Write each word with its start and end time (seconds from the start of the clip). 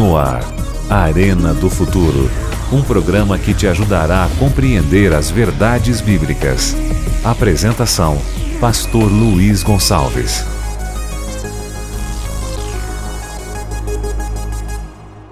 No 0.00 0.16
ar, 0.16 0.40
Arena 0.88 1.52
do 1.52 1.68
Futuro. 1.68 2.30
Um 2.72 2.82
programa 2.82 3.38
que 3.38 3.52
te 3.52 3.66
ajudará 3.66 4.24
a 4.24 4.28
compreender 4.38 5.12
as 5.12 5.30
verdades 5.30 6.00
bíblicas. 6.00 6.74
Apresentação: 7.22 8.16
Pastor 8.58 9.12
Luiz 9.12 9.62
Gonçalves. 9.62 10.42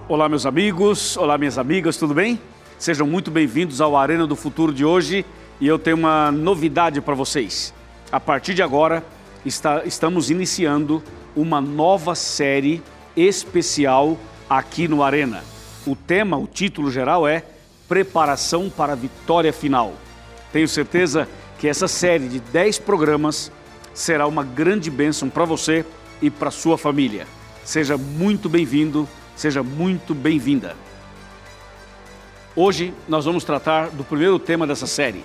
Olá, 0.06 0.28
meus 0.28 0.44
amigos, 0.44 1.16
olá, 1.16 1.38
minhas 1.38 1.56
amigas, 1.56 1.96
tudo 1.96 2.12
bem? 2.12 2.38
Sejam 2.78 3.06
muito 3.06 3.30
bem-vindos 3.30 3.80
ao 3.80 3.96
Arena 3.96 4.26
do 4.26 4.36
Futuro 4.36 4.70
de 4.70 4.84
hoje 4.84 5.24
e 5.58 5.66
eu 5.66 5.78
tenho 5.78 5.96
uma 5.96 6.30
novidade 6.30 7.00
para 7.00 7.14
vocês. 7.14 7.72
A 8.12 8.20
partir 8.20 8.52
de 8.52 8.62
agora, 8.62 9.02
está, 9.46 9.86
estamos 9.86 10.30
iniciando 10.30 11.02
uma 11.34 11.58
nova 11.58 12.14
série 12.14 12.82
especial 13.16 14.18
aqui 14.48 14.88
no 14.88 15.02
Arena. 15.02 15.44
O 15.86 15.94
tema, 15.94 16.36
o 16.36 16.46
título 16.46 16.90
geral 16.90 17.26
é 17.26 17.44
Preparação 17.88 18.70
para 18.70 18.92
a 18.92 18.96
Vitória 18.96 19.52
Final. 19.52 19.92
Tenho 20.52 20.68
certeza 20.68 21.28
que 21.58 21.68
essa 21.68 21.88
série 21.88 22.28
de 22.28 22.40
10 22.40 22.78
programas 22.80 23.50
será 23.92 24.26
uma 24.26 24.44
grande 24.44 24.90
bênção 24.90 25.28
para 25.28 25.44
você 25.44 25.84
e 26.22 26.30
para 26.30 26.50
sua 26.50 26.78
família. 26.78 27.26
Seja 27.64 27.96
muito 27.96 28.48
bem-vindo, 28.48 29.08
seja 29.36 29.62
muito 29.62 30.14
bem-vinda. 30.14 30.76
Hoje 32.54 32.94
nós 33.08 33.24
vamos 33.24 33.44
tratar 33.44 33.90
do 33.90 34.02
primeiro 34.02 34.38
tema 34.38 34.66
dessa 34.66 34.86
série 34.86 35.24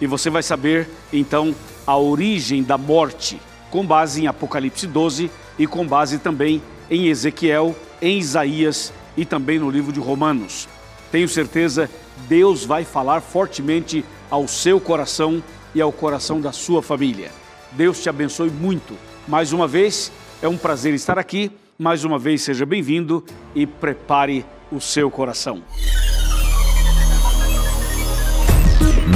e 0.00 0.06
você 0.06 0.30
vai 0.30 0.42
saber 0.42 0.88
então 1.12 1.54
a 1.86 1.96
origem 1.96 2.62
da 2.62 2.78
morte, 2.78 3.40
com 3.70 3.84
base 3.84 4.22
em 4.22 4.26
Apocalipse 4.26 4.86
12 4.86 5.30
e 5.58 5.66
com 5.66 5.86
base 5.86 6.18
também 6.18 6.62
em 6.90 7.08
Ezequiel, 7.08 7.74
em 8.00 8.18
Isaías 8.18 8.92
e 9.16 9.24
também 9.24 9.58
no 9.58 9.70
livro 9.70 9.92
de 9.92 10.00
Romanos. 10.00 10.68
Tenho 11.10 11.28
certeza, 11.28 11.90
Deus 12.28 12.64
vai 12.64 12.84
falar 12.84 13.20
fortemente 13.20 14.04
ao 14.30 14.46
seu 14.46 14.80
coração 14.80 15.42
e 15.74 15.80
ao 15.80 15.92
coração 15.92 16.40
da 16.40 16.52
sua 16.52 16.82
família. 16.82 17.30
Deus 17.72 18.02
te 18.02 18.08
abençoe 18.08 18.50
muito. 18.50 18.94
Mais 19.26 19.52
uma 19.52 19.66
vez, 19.66 20.10
é 20.42 20.48
um 20.48 20.56
prazer 20.56 20.94
estar 20.94 21.18
aqui. 21.18 21.50
Mais 21.78 22.04
uma 22.04 22.18
vez, 22.18 22.42
seja 22.42 22.66
bem-vindo 22.66 23.24
e 23.54 23.66
prepare 23.66 24.44
o 24.70 24.80
seu 24.80 25.10
coração. 25.10 25.62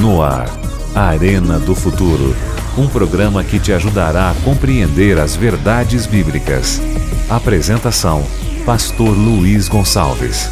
No 0.01 0.21
ar, 0.21 0.49
Arena 0.93 1.59
do 1.59 1.75
Futuro. 1.75 2.35
Um 2.77 2.87
programa 2.87 3.43
que 3.43 3.59
te 3.59 3.71
ajudará 3.71 4.31
a 4.31 4.35
compreender 4.43 5.17
as 5.17 5.35
verdades 5.35 6.05
bíblicas. 6.05 6.81
Apresentação: 7.29 8.25
Pastor 8.65 9.15
Luiz 9.15 9.69
Gonçalves. 9.69 10.49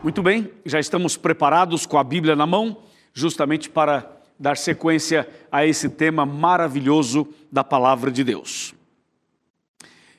Muito 0.00 0.22
bem, 0.22 0.48
já 0.64 0.78
estamos 0.78 1.16
preparados 1.16 1.86
com 1.86 1.98
a 1.98 2.04
Bíblia 2.04 2.36
na 2.36 2.46
mão, 2.46 2.84
justamente 3.12 3.68
para 3.68 4.08
dar 4.38 4.56
sequência 4.56 5.28
a 5.50 5.66
esse 5.66 5.88
tema 5.88 6.24
maravilhoso 6.24 7.26
da 7.50 7.64
palavra 7.64 8.12
de 8.12 8.22
Deus. 8.22 8.76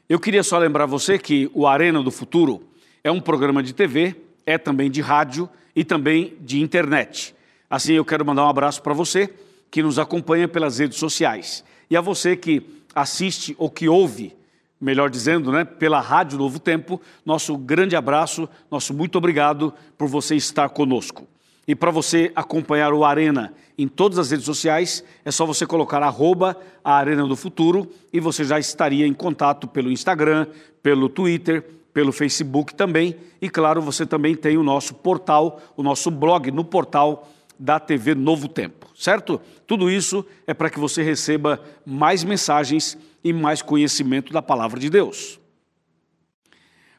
Eu 0.10 0.20
queria 0.20 0.44
só 0.44 0.58
lembrar 0.58 0.86
você 0.86 1.18
que 1.18 1.50
o 1.54 1.66
Arena 1.66 2.04
do 2.04 2.12
Futuro 2.12 2.62
é 3.06 3.10
um 3.10 3.22
programa 3.22 3.64
de 3.64 3.72
TV, 3.74 4.18
é 4.46 4.58
também 4.58 4.92
de 4.92 5.00
rádio 5.00 5.50
e 5.74 5.86
também 5.86 6.36
de 6.42 6.60
internet. 6.60 7.34
Assim, 7.70 7.94
eu 7.94 8.04
quero 8.04 8.26
mandar 8.26 8.46
um 8.46 8.50
abraço 8.50 8.82
para 8.82 8.94
você 8.94 9.34
que 9.72 9.82
nos 9.82 9.98
acompanha 9.98 10.46
pelas 10.46 10.80
redes 10.80 10.98
sociais 10.98 11.64
e 11.90 11.96
a 11.98 12.02
você 12.02 12.36
que 12.38 12.81
assiste 12.96 13.56
ou 13.58 13.70
que 13.70 13.88
ouve 13.88 14.36
melhor 14.82 15.12
dizendo, 15.12 15.52
né, 15.52 15.64
pela 15.64 16.02
Rádio 16.02 16.40
Novo 16.40 16.58
Tempo, 16.58 17.00
nosso 17.24 17.56
grande 17.56 17.96
abraço, 17.96 18.50
nosso 18.70 18.96
muito 18.96 19.20
obrigado 19.20 19.72
por 19.96 20.08
você 20.08 20.36
estar 20.36 20.68
conosco. 20.70 21.28
E 21.68 21.76
para 21.76 21.92
você 21.92 22.32
acompanhar 22.36 22.92
o 22.92 23.06
Arena 23.06 23.54
em 23.78 23.88
todas 23.88 24.18
as 24.18 24.32
redes 24.32 24.46
sociais, 24.46 25.04
é 25.24 25.30
só 25.30 25.46
você 25.46 25.68
colocar 25.68 26.02
arroba 26.02 26.58
a 26.84 26.96
Arena 26.96 27.28
do 27.28 27.36
Futuro 27.36 27.88
e 28.12 28.20
você 28.20 28.44
já 28.44 28.58
estaria 28.58 29.06
em 29.06 29.14
contato 29.14 29.68
pelo 29.68 29.92
Instagram, 29.92 30.48
pelo 30.82 31.08
Twitter, 31.08 31.64
pelo 31.94 32.12
Facebook 32.12 32.74
também. 32.74 33.16
E 33.40 33.50
claro, 33.50 33.82
você 33.82 34.06
também 34.06 34.36
tem 34.36 34.58
o 34.58 34.64
nosso 34.64 34.96
portal, 34.96 35.62
o 35.78 35.84
nosso 35.84 36.10
blog 36.10 36.50
no 36.50 36.66
portal 36.66 37.30
da 37.62 37.80
TV 37.80 38.16
Novo 38.16 38.48
Tempo, 38.48 38.88
certo? 38.96 39.40
Tudo 39.68 39.88
isso 39.88 40.26
é 40.48 40.54
para 40.54 40.68
que 40.68 40.80
você 40.80 41.04
receba 41.04 41.62
mais 41.86 42.24
mensagens 42.24 42.98
e 43.24 43.32
mais 43.32 43.62
conhecimento 43.62 44.34
da 44.34 44.42
palavra 44.42 44.80
de 44.80 44.90
Deus. 44.90 45.40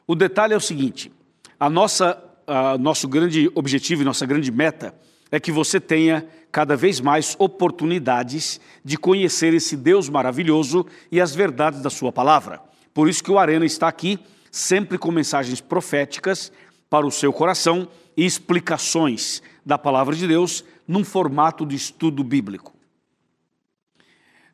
O 0.07 0.15
detalhe 0.15 0.53
é 0.53 0.57
o 0.57 0.61
seguinte: 0.61 1.11
a 1.59 1.69
nossa, 1.69 2.17
a 2.47 2.77
nosso 2.77 3.09
grande 3.09 3.51
objetivo 3.53 4.03
e 4.03 4.05
nossa 4.05 4.25
grande 4.25 4.49
meta 4.53 4.95
é 5.29 5.37
que 5.37 5.51
você 5.51 5.81
tenha 5.81 6.25
cada 6.49 6.77
vez 6.77 7.01
mais 7.01 7.35
oportunidades 7.37 8.61
de 8.85 8.97
conhecer 8.97 9.53
esse 9.53 9.75
Deus 9.75 10.07
maravilhoso 10.07 10.85
e 11.11 11.19
as 11.19 11.35
verdades 11.35 11.81
da 11.81 11.89
sua 11.89 12.11
palavra. 12.11 12.61
Por 12.93 13.09
isso 13.09 13.21
que 13.21 13.31
o 13.31 13.37
Arena 13.37 13.65
está 13.65 13.89
aqui, 13.89 14.17
sempre 14.49 14.97
com 14.97 15.11
mensagens 15.11 15.59
proféticas 15.59 16.53
para 16.89 17.05
o 17.05 17.11
seu 17.11 17.33
coração 17.33 17.85
e 18.15 18.25
explicações 18.25 19.41
da 19.65 19.77
palavra 19.77 20.15
de 20.15 20.27
Deus 20.27 20.63
num 20.87 21.03
formato 21.03 21.65
de 21.65 21.75
estudo 21.75 22.23
bíblico. 22.23 22.73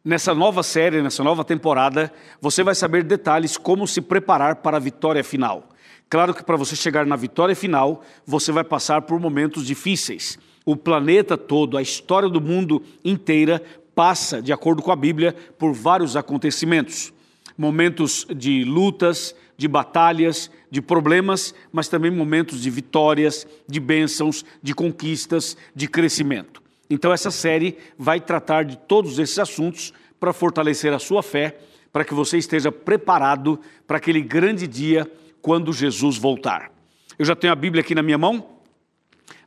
Nessa 0.04 0.34
nova 0.34 0.64
série, 0.64 1.02
nessa 1.02 1.24
nova 1.24 1.44
temporada, 1.44 2.12
você 2.40 2.64
vai 2.64 2.74
saber 2.74 3.04
detalhes 3.04 3.58
como 3.58 3.86
se 3.86 4.02
preparar 4.02 4.58
para 4.58 4.78
a 4.78 4.80
vitória 4.80 5.24
final. 5.24 5.70
Claro 6.10 6.34
que 6.34 6.44
para 6.44 6.56
você 6.56 6.76
chegar 6.76 7.06
na 7.06 7.16
vitória 7.16 7.56
final, 7.56 8.02
você 8.26 8.52
vai 8.52 8.64
passar 8.64 9.02
por 9.04 9.20
momentos 9.20 9.66
difíceis. 9.66 10.40
O 10.66 10.76
planeta 10.76 11.38
todo, 11.38 11.78
a 11.78 11.82
história 11.82 12.30
do 12.30 12.40
mundo 12.40 12.82
inteira 13.04 13.62
passa, 13.94 14.42
de 14.42 14.54
acordo 14.54 14.82
com 14.82 14.92
a 14.92 14.96
Bíblia, 14.96 15.36
por 15.58 15.74
vários 15.74 16.16
acontecimentos. 16.16 17.14
Momentos 17.58 18.26
de 18.36 18.64
lutas, 18.64 19.36
de 19.60 19.68
batalhas, 19.68 20.50
de 20.72 20.82
problemas, 20.82 21.54
mas 21.70 21.90
também 21.90 22.10
momentos 22.10 22.62
de 22.62 22.70
vitórias, 22.70 23.46
de 23.68 23.78
bênçãos, 23.78 24.46
de 24.64 24.74
conquistas, 24.74 25.58
de 25.76 25.86
crescimento. 25.86 26.64
Então, 26.90 27.12
essa 27.12 27.30
série 27.30 27.78
vai 27.98 28.22
tratar 28.22 28.64
de 28.64 28.78
todos 28.78 29.20
esses 29.20 29.38
assuntos 29.38 29.94
para 30.18 30.32
fortalecer 30.32 30.94
a 30.94 30.98
sua 30.98 31.22
fé, 31.22 31.58
para 31.92 32.06
que 32.06 32.14
você 32.14 32.38
esteja 32.38 32.72
preparado 32.72 33.60
para 33.86 33.98
aquele 33.98 34.22
grande 34.22 34.66
dia 34.66 35.06
quando 35.42 35.74
Jesus 35.74 36.18
voltar. 36.18 36.72
Eu 37.18 37.26
já 37.26 37.36
tenho 37.36 37.52
a 37.52 37.56
Bíblia 37.56 37.82
aqui 37.82 37.94
na 37.94 38.02
minha 38.02 38.18
mão, 38.18 38.59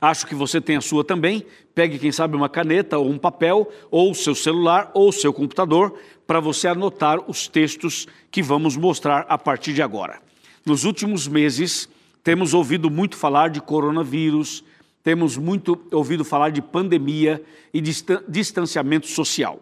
acho 0.02 0.26
que 0.26 0.34
você 0.34 0.60
tem 0.60 0.76
a 0.76 0.80
sua 0.80 1.04
também. 1.04 1.46
Pegue, 1.72 1.96
quem 1.96 2.10
sabe, 2.10 2.36
uma 2.36 2.48
caneta 2.48 2.98
ou 2.98 3.08
um 3.08 3.16
papel, 3.16 3.72
ou 3.88 4.12
seu 4.12 4.34
celular 4.34 4.90
ou 4.92 5.12
seu 5.12 5.32
computador, 5.32 5.96
para 6.26 6.40
você 6.40 6.66
anotar 6.66 7.20
os 7.30 7.46
textos 7.46 8.08
que 8.28 8.42
vamos 8.42 8.76
mostrar 8.76 9.24
a 9.28 9.38
partir 9.38 9.72
de 9.72 9.80
agora. 9.80 10.20
Nos 10.66 10.84
últimos 10.84 11.28
meses, 11.28 11.88
temos 12.24 12.52
ouvido 12.52 12.90
muito 12.90 13.16
falar 13.16 13.48
de 13.48 13.60
coronavírus, 13.60 14.64
temos 15.04 15.36
muito 15.36 15.80
ouvido 15.92 16.24
falar 16.24 16.50
de 16.50 16.60
pandemia 16.60 17.40
e 17.72 17.80
distanciamento 17.80 19.06
social. 19.06 19.60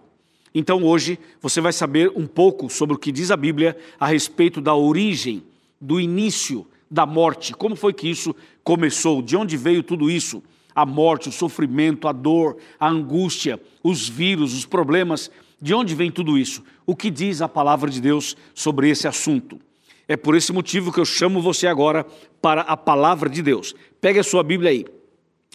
Então 0.55 0.83
hoje 0.83 1.19
você 1.41 1.61
vai 1.61 1.73
saber 1.73 2.13
um 2.17 2.27
pouco 2.27 2.69
sobre 2.69 2.97
o 2.97 2.99
que 2.99 3.13
diz 3.13 3.31
a 3.31 3.37
Bíblia 3.37 3.77
a 3.99 4.07
respeito 4.07 4.61
da 4.61 4.75
origem, 4.75 5.43
do 5.81 6.01
início 6.01 6.67
da 6.91 7.07
morte, 7.07 7.55
como 7.55 7.77
foi 7.77 7.93
que 7.93 8.09
isso 8.09 8.35
começou, 8.65 9.23
de 9.23 9.37
onde 9.37 9.57
veio 9.57 9.83
tudo 9.83 10.11
isso, 10.11 10.43
a 10.75 10.85
morte, 10.85 11.29
o 11.29 11.33
sofrimento, 11.33 12.09
a 12.09 12.13
dor, 12.13 12.57
a 12.79 12.89
angústia, 12.89 13.61
os 13.83 14.09
vírus, 14.09 14.55
os 14.55 14.67
problemas, 14.67 15.31
de 15.61 15.75
onde 15.75 15.95
vem 15.95 16.11
tudo 16.11 16.39
isso? 16.39 16.63
O 16.87 16.97
que 16.97 17.11
diz 17.11 17.43
a 17.43 17.49
palavra 17.49 17.91
de 17.91 18.01
Deus 18.01 18.37
sobre 18.55 18.89
esse 18.89 19.07
assunto? 19.07 19.61
É 20.09 20.17
por 20.17 20.35
esse 20.35 20.53
motivo 20.53 20.93
que 20.93 20.99
eu 20.99 21.05
chamo 21.05 21.41
você 21.41 21.67
agora 21.67 22.05
para 22.43 22.63
a 22.63 22.77
palavra 22.77 23.29
de 23.29 23.43
Deus. 23.43 23.75
Pegue 24.01 24.19
a 24.19 24.25
sua 24.25 24.43
Bíblia 24.43 24.71
aí. 24.71 24.85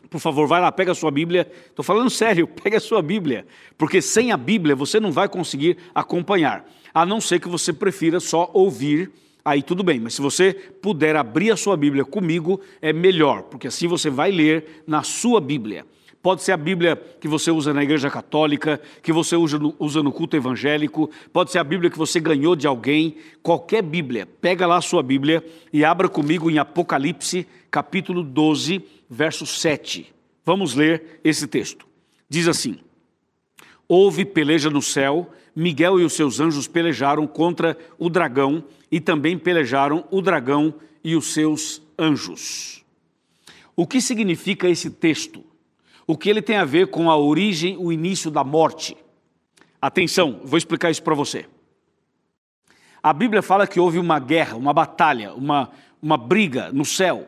Por 0.09 0.21
favor, 0.21 0.47
vai 0.47 0.61
lá, 0.61 0.71
pega 0.71 0.93
a 0.93 0.95
sua 0.95 1.11
Bíblia. 1.11 1.51
Estou 1.67 1.83
falando 1.83 2.09
sério, 2.09 2.47
pega 2.63 2.77
a 2.77 2.79
sua 2.79 3.01
Bíblia. 3.01 3.45
Porque 3.77 4.01
sem 4.01 4.31
a 4.31 4.37
Bíblia 4.37 4.75
você 4.75 4.99
não 4.99 5.11
vai 5.11 5.27
conseguir 5.27 5.77
acompanhar. 5.93 6.65
A 6.93 7.05
não 7.05 7.19
ser 7.19 7.41
que 7.41 7.49
você 7.49 7.73
prefira 7.73 8.21
só 8.21 8.49
ouvir, 8.53 9.11
aí 9.45 9.61
tudo 9.61 9.83
bem. 9.83 9.99
Mas 9.99 10.15
se 10.15 10.21
você 10.21 10.53
puder 10.53 11.15
abrir 11.15 11.51
a 11.51 11.55
sua 11.55 11.77
Bíblia 11.77 12.03
comigo, 12.03 12.59
é 12.81 12.91
melhor, 12.91 13.43
porque 13.43 13.67
assim 13.67 13.87
você 13.87 14.09
vai 14.09 14.31
ler 14.31 14.83
na 14.87 15.03
sua 15.03 15.39
Bíblia. 15.39 15.85
Pode 16.25 16.41
ser 16.41 16.53
a 16.53 16.57
Bíblia 16.57 16.95
que 16.95 17.27
você 17.27 17.51
usa 17.51 17.71
na 17.71 17.83
igreja 17.83 18.09
católica, 18.09 18.81
que 19.03 19.13
você 19.13 19.35
usa 19.35 19.59
no, 19.59 19.75
usa 19.77 20.01
no 20.01 20.11
culto 20.11 20.35
evangélico, 20.35 21.07
pode 21.31 21.51
ser 21.51 21.59
a 21.59 21.63
Bíblia 21.63 21.91
que 21.91 21.99
você 21.99 22.19
ganhou 22.19 22.55
de 22.55 22.65
alguém, 22.65 23.17
qualquer 23.43 23.83
Bíblia. 23.83 24.25
Pega 24.25 24.65
lá 24.65 24.77
a 24.77 24.81
sua 24.81 25.03
Bíblia 25.03 25.45
e 25.71 25.85
abra 25.85 26.09
comigo 26.09 26.49
em 26.49 26.57
Apocalipse, 26.57 27.45
capítulo 27.69 28.23
12, 28.23 28.83
verso 29.07 29.45
7. 29.45 30.11
Vamos 30.43 30.73
ler 30.73 31.19
esse 31.23 31.45
texto. 31.45 31.85
Diz 32.27 32.47
assim: 32.47 32.79
Houve 33.87 34.25
peleja 34.25 34.71
no 34.71 34.81
céu, 34.81 35.29
Miguel 35.55 35.99
e 35.99 36.03
os 36.03 36.13
seus 36.13 36.39
anjos 36.39 36.67
pelejaram 36.67 37.25
contra 37.25 37.77
o 37.97 38.09
dragão 38.09 38.63
e 38.91 38.99
também 38.99 39.37
pelejaram 39.37 40.05
o 40.11 40.21
dragão 40.21 40.73
e 41.03 41.15
os 41.15 41.33
seus 41.33 41.81
anjos. 41.97 42.83
O 43.75 43.87
que 43.87 44.01
significa 44.01 44.67
esse 44.67 44.89
texto? 44.89 45.43
O 46.05 46.17
que 46.17 46.29
ele 46.29 46.41
tem 46.41 46.57
a 46.57 46.65
ver 46.65 46.87
com 46.87 47.09
a 47.09 47.17
origem, 47.17 47.77
o 47.77 47.91
início 47.91 48.29
da 48.29 48.43
morte? 48.43 48.97
Atenção, 49.81 50.41
vou 50.43 50.57
explicar 50.57 50.91
isso 50.91 51.03
para 51.03 51.15
você. 51.15 51.45
A 53.01 53.13
Bíblia 53.13 53.41
fala 53.41 53.67
que 53.67 53.79
houve 53.79 53.99
uma 53.99 54.19
guerra, 54.19 54.57
uma 54.57 54.73
batalha, 54.73 55.33
uma, 55.33 55.69
uma 56.01 56.17
briga 56.17 56.71
no 56.71 56.83
céu. 56.83 57.27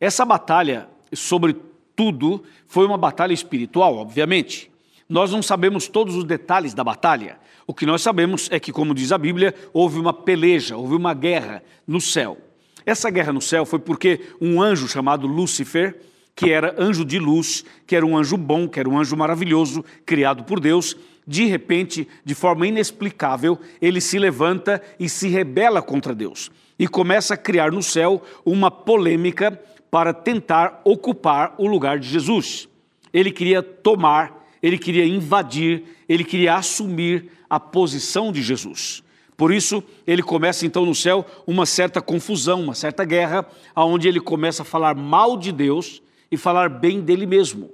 Essa 0.00 0.24
batalha, 0.24 0.88
sobretudo, 1.12 2.44
foi 2.66 2.86
uma 2.86 2.96
batalha 2.96 3.32
espiritual, 3.32 3.96
obviamente. 3.96 4.70
Nós 5.08 5.30
não 5.30 5.42
sabemos 5.42 5.88
todos 5.88 6.14
os 6.14 6.24
detalhes 6.24 6.74
da 6.74 6.82
batalha. 6.82 7.38
O 7.66 7.74
que 7.74 7.86
nós 7.86 8.02
sabemos 8.02 8.48
é 8.50 8.58
que, 8.58 8.72
como 8.72 8.94
diz 8.94 9.12
a 9.12 9.18
Bíblia, 9.18 9.54
houve 9.72 9.98
uma 9.98 10.12
peleja, 10.12 10.76
houve 10.76 10.94
uma 10.94 11.14
guerra 11.14 11.62
no 11.86 12.00
céu. 12.00 12.38
Essa 12.84 13.10
guerra 13.10 13.32
no 13.32 13.40
céu 13.40 13.66
foi 13.66 13.78
porque 13.78 14.20
um 14.40 14.60
anjo 14.60 14.88
chamado 14.88 15.26
Lúcifer, 15.26 15.96
que 16.34 16.50
era 16.50 16.74
anjo 16.78 17.04
de 17.04 17.18
luz, 17.18 17.64
que 17.86 17.96
era 17.96 18.04
um 18.04 18.16
anjo 18.16 18.36
bom, 18.36 18.68
que 18.68 18.78
era 18.78 18.88
um 18.88 18.98
anjo 18.98 19.16
maravilhoso, 19.16 19.84
criado 20.04 20.44
por 20.44 20.60
Deus, 20.60 20.96
de 21.26 21.46
repente, 21.46 22.06
de 22.24 22.34
forma 22.34 22.66
inexplicável, 22.66 23.58
ele 23.80 24.00
se 24.00 24.18
levanta 24.18 24.80
e 25.00 25.08
se 25.08 25.28
rebela 25.28 25.82
contra 25.82 26.14
Deus 26.14 26.50
e 26.78 26.86
começa 26.86 27.34
a 27.34 27.36
criar 27.38 27.72
no 27.72 27.82
céu 27.82 28.22
uma 28.44 28.70
polêmica 28.70 29.60
para 29.90 30.12
tentar 30.12 30.80
ocupar 30.84 31.54
o 31.58 31.66
lugar 31.66 31.98
de 31.98 32.08
Jesus. 32.08 32.68
Ele 33.12 33.30
queria 33.30 33.62
tomar, 33.62 34.35
ele 34.62 34.78
queria 34.78 35.04
invadir, 35.04 35.84
ele 36.08 36.24
queria 36.24 36.54
assumir 36.54 37.30
a 37.48 37.60
posição 37.60 38.32
de 38.32 38.42
Jesus. 38.42 39.02
Por 39.36 39.52
isso, 39.52 39.82
ele 40.06 40.22
começa 40.22 40.64
então 40.64 40.86
no 40.86 40.94
céu 40.94 41.26
uma 41.46 41.66
certa 41.66 42.00
confusão, 42.00 42.62
uma 42.62 42.74
certa 42.74 43.04
guerra, 43.04 43.46
aonde 43.74 44.08
ele 44.08 44.20
começa 44.20 44.62
a 44.62 44.64
falar 44.64 44.94
mal 44.94 45.36
de 45.36 45.52
Deus 45.52 46.02
e 46.30 46.36
falar 46.36 46.68
bem 46.70 47.00
dele 47.00 47.26
mesmo. 47.26 47.70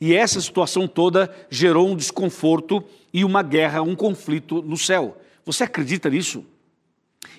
E 0.00 0.14
essa 0.14 0.40
situação 0.40 0.86
toda 0.86 1.34
gerou 1.50 1.88
um 1.88 1.96
desconforto 1.96 2.82
e 3.12 3.24
uma 3.24 3.42
guerra, 3.42 3.82
um 3.82 3.96
conflito 3.96 4.62
no 4.62 4.76
céu. 4.76 5.20
Você 5.44 5.64
acredita 5.64 6.08
nisso? 6.08 6.44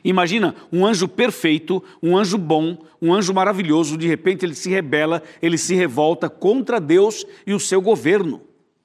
Imagina 0.03 0.55
um 0.71 0.85
anjo 0.85 1.07
perfeito, 1.07 1.83
um 2.03 2.17
anjo 2.17 2.37
bom, 2.37 2.77
um 3.01 3.13
anjo 3.13 3.33
maravilhoso, 3.33 3.97
de 3.97 4.07
repente 4.07 4.45
ele 4.45 4.53
se 4.53 4.69
rebela, 4.69 5.23
ele 5.41 5.57
se 5.57 5.73
revolta 5.75 6.29
contra 6.29 6.79
Deus 6.79 7.25
e 7.47 7.53
o 7.53 7.59
seu 7.59 7.81
governo. 7.81 8.41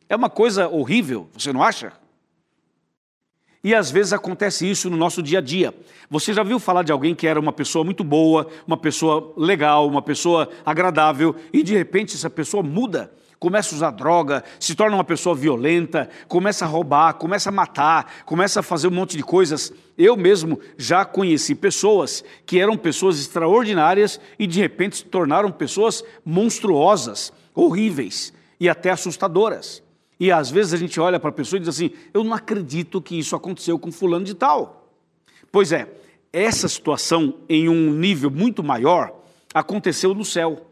É 0.09 0.15
uma 0.15 0.31
coisa 0.31 0.69
horrível, 0.69 1.29
você 1.33 1.53
não 1.53 1.63
acha? 1.63 1.93
E 3.63 3.75
às 3.75 3.91
vezes 3.91 4.13
acontece 4.13 4.71
isso 4.71 4.89
no 4.89 4.97
nosso 4.97 5.21
dia 5.21 5.39
a 5.39 5.43
dia. 5.43 5.75
Você 6.09 6.33
já 6.33 6.45
viu 6.45 6.61
falar 6.61 6.85
de 6.85 6.93
alguém 6.93 7.15
que 7.15 7.27
era 7.27 7.41
uma 7.41 7.53
pessoa 7.53 7.85
muito 7.85 8.05
boa, 8.05 8.47
uma 8.65 8.77
pessoa 8.77 9.33
legal, 9.37 9.89
uma 9.89 10.01
pessoa 10.01 10.49
agradável, 10.65 11.35
e 11.53 11.65
de 11.65 11.75
repente 11.75 12.15
essa 12.15 12.31
pessoa 12.31 12.63
muda? 12.63 13.13
começa 13.39 13.75
a 13.75 13.77
usar 13.77 13.91
droga, 13.91 14.43
se 14.59 14.75
torna 14.75 14.97
uma 14.97 15.05
pessoa 15.05 15.35
violenta, 15.35 16.09
começa 16.27 16.65
a 16.65 16.69
roubar, 16.69 17.15
começa 17.15 17.51
a 17.51 17.53
matar, 17.53 18.23
começa 18.25 18.61
a 18.61 18.63
fazer 18.63 18.89
um 18.89 18.93
monte 18.93 19.17
de 19.17 19.23
coisas. 19.23 19.73
Eu 19.97 20.17
mesmo 20.17 20.59
já 20.79 21.05
conheci 21.05 21.55
pessoas 21.55 22.25
que 22.45 22.59
eram 22.59 22.77
pessoas 22.77 23.21
extraordinárias 23.21 24.19
e 24.39 24.47
de 24.47 24.61
repente 24.61 24.97
se 24.97 25.05
tornaram 25.05 25.51
pessoas 25.51 26.03
monstruosas, 26.25 27.33
horríveis 27.55 28.33
e 28.59 28.69
até 28.69 28.91
assustadoras. 28.91 29.86
E 30.19 30.33
às 30.33 30.51
vezes 30.51 30.73
a 30.73 30.77
gente 30.77 30.99
olha 30.99 31.21
para 31.21 31.31
a 31.31 31.33
pessoa 31.33 31.59
e 31.59 31.61
diz 31.61 31.69
assim: 31.69 31.91
Eu 32.13 32.25
não 32.25 32.33
acredito 32.33 33.01
que 33.03 33.19
isso 33.19 33.37
aconteceu 33.37 33.79
com 33.79 33.93
Fulano 33.93 34.25
de 34.25 34.35
Tal. 34.35 34.91
Pois 35.53 35.73
é, 35.73 35.89
essa 36.33 36.69
situação 36.69 37.35
em 37.49 37.69
um 37.69 37.91
nível 37.93 38.31
muito 38.31 38.63
maior 38.63 39.15
aconteceu 39.55 40.15
no 40.15 40.25
céu. 40.25 40.67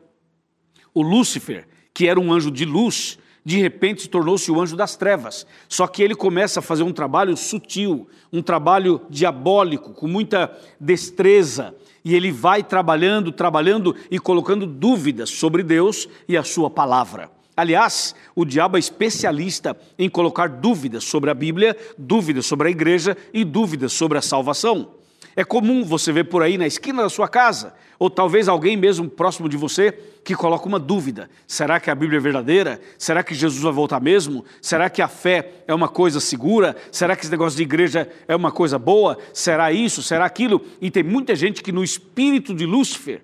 O 0.92 1.02
Lúcifer, 1.02 1.66
que 1.92 2.06
era 2.06 2.20
um 2.20 2.32
anjo 2.32 2.50
de 2.50 2.64
luz, 2.64 3.18
de 3.44 3.58
repente 3.58 4.02
se 4.02 4.08
tornou-se 4.08 4.50
o 4.50 4.60
anjo 4.60 4.76
das 4.76 4.96
trevas. 4.96 5.46
Só 5.68 5.86
que 5.86 6.02
ele 6.02 6.14
começa 6.14 6.60
a 6.60 6.62
fazer 6.62 6.82
um 6.82 6.92
trabalho 6.92 7.36
sutil, 7.36 8.08
um 8.32 8.40
trabalho 8.40 9.02
diabólico, 9.10 9.92
com 9.92 10.08
muita 10.08 10.56
destreza. 10.80 11.74
E 12.04 12.14
ele 12.14 12.30
vai 12.30 12.62
trabalhando, 12.62 13.32
trabalhando 13.32 13.94
e 14.10 14.18
colocando 14.18 14.66
dúvidas 14.66 15.30
sobre 15.30 15.62
Deus 15.62 16.08
e 16.28 16.36
a 16.36 16.42
sua 16.42 16.70
palavra. 16.70 17.30
Aliás, 17.56 18.14
o 18.34 18.44
diabo 18.44 18.76
é 18.76 18.80
especialista 18.80 19.76
em 19.98 20.08
colocar 20.08 20.48
dúvidas 20.48 21.04
sobre 21.04 21.30
a 21.30 21.34
Bíblia, 21.34 21.76
dúvidas 21.96 22.46
sobre 22.46 22.68
a 22.68 22.70
igreja 22.70 23.16
e 23.32 23.44
dúvidas 23.44 23.92
sobre 23.92 24.18
a 24.18 24.22
salvação. 24.22 24.90
É 25.36 25.44
comum 25.44 25.84
você 25.84 26.12
ver 26.12 26.24
por 26.24 26.42
aí 26.42 26.56
na 26.56 26.66
esquina 26.66 27.02
da 27.02 27.08
sua 27.08 27.28
casa, 27.28 27.74
ou 27.98 28.08
talvez 28.08 28.48
alguém 28.48 28.76
mesmo 28.76 29.08
próximo 29.08 29.48
de 29.48 29.56
você, 29.56 29.92
que 30.24 30.34
coloca 30.34 30.66
uma 30.66 30.78
dúvida: 30.78 31.28
será 31.46 31.80
que 31.80 31.90
a 31.90 31.94
Bíblia 31.94 32.18
é 32.18 32.20
verdadeira? 32.20 32.80
Será 32.96 33.22
que 33.22 33.34
Jesus 33.34 33.60
vai 33.62 33.72
voltar 33.72 34.00
mesmo? 34.00 34.44
Será 34.60 34.88
que 34.88 35.02
a 35.02 35.08
fé 35.08 35.62
é 35.66 35.74
uma 35.74 35.88
coisa 35.88 36.20
segura? 36.20 36.76
Será 36.90 37.16
que 37.16 37.22
esse 37.22 37.30
negócio 37.30 37.56
de 37.56 37.64
igreja 37.64 38.08
é 38.28 38.36
uma 38.36 38.52
coisa 38.52 38.78
boa? 38.78 39.18
Será 39.32 39.72
isso? 39.72 40.02
Será 40.02 40.24
aquilo? 40.24 40.60
E 40.80 40.90
tem 40.90 41.02
muita 41.02 41.34
gente 41.34 41.62
que, 41.62 41.72
no 41.72 41.82
espírito 41.82 42.54
de 42.54 42.64
Lúcifer, 42.64 43.22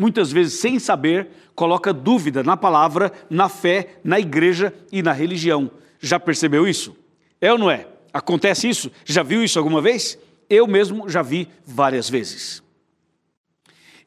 muitas 0.00 0.32
vezes 0.32 0.54
sem 0.54 0.78
saber, 0.78 1.28
coloca 1.54 1.92
dúvida 1.92 2.42
na 2.42 2.56
palavra, 2.56 3.12
na 3.28 3.50
fé, 3.50 3.98
na 4.02 4.18
igreja 4.18 4.72
e 4.90 5.02
na 5.02 5.12
religião. 5.12 5.70
Já 6.00 6.18
percebeu 6.18 6.66
isso? 6.66 6.96
É 7.38 7.52
ou 7.52 7.58
não 7.58 7.70
é? 7.70 7.86
Acontece 8.10 8.66
isso? 8.66 8.90
Já 9.04 9.22
viu 9.22 9.44
isso 9.44 9.58
alguma 9.58 9.82
vez? 9.82 10.18
Eu 10.48 10.66
mesmo 10.66 11.06
já 11.06 11.20
vi 11.20 11.46
várias 11.66 12.08
vezes. 12.08 12.62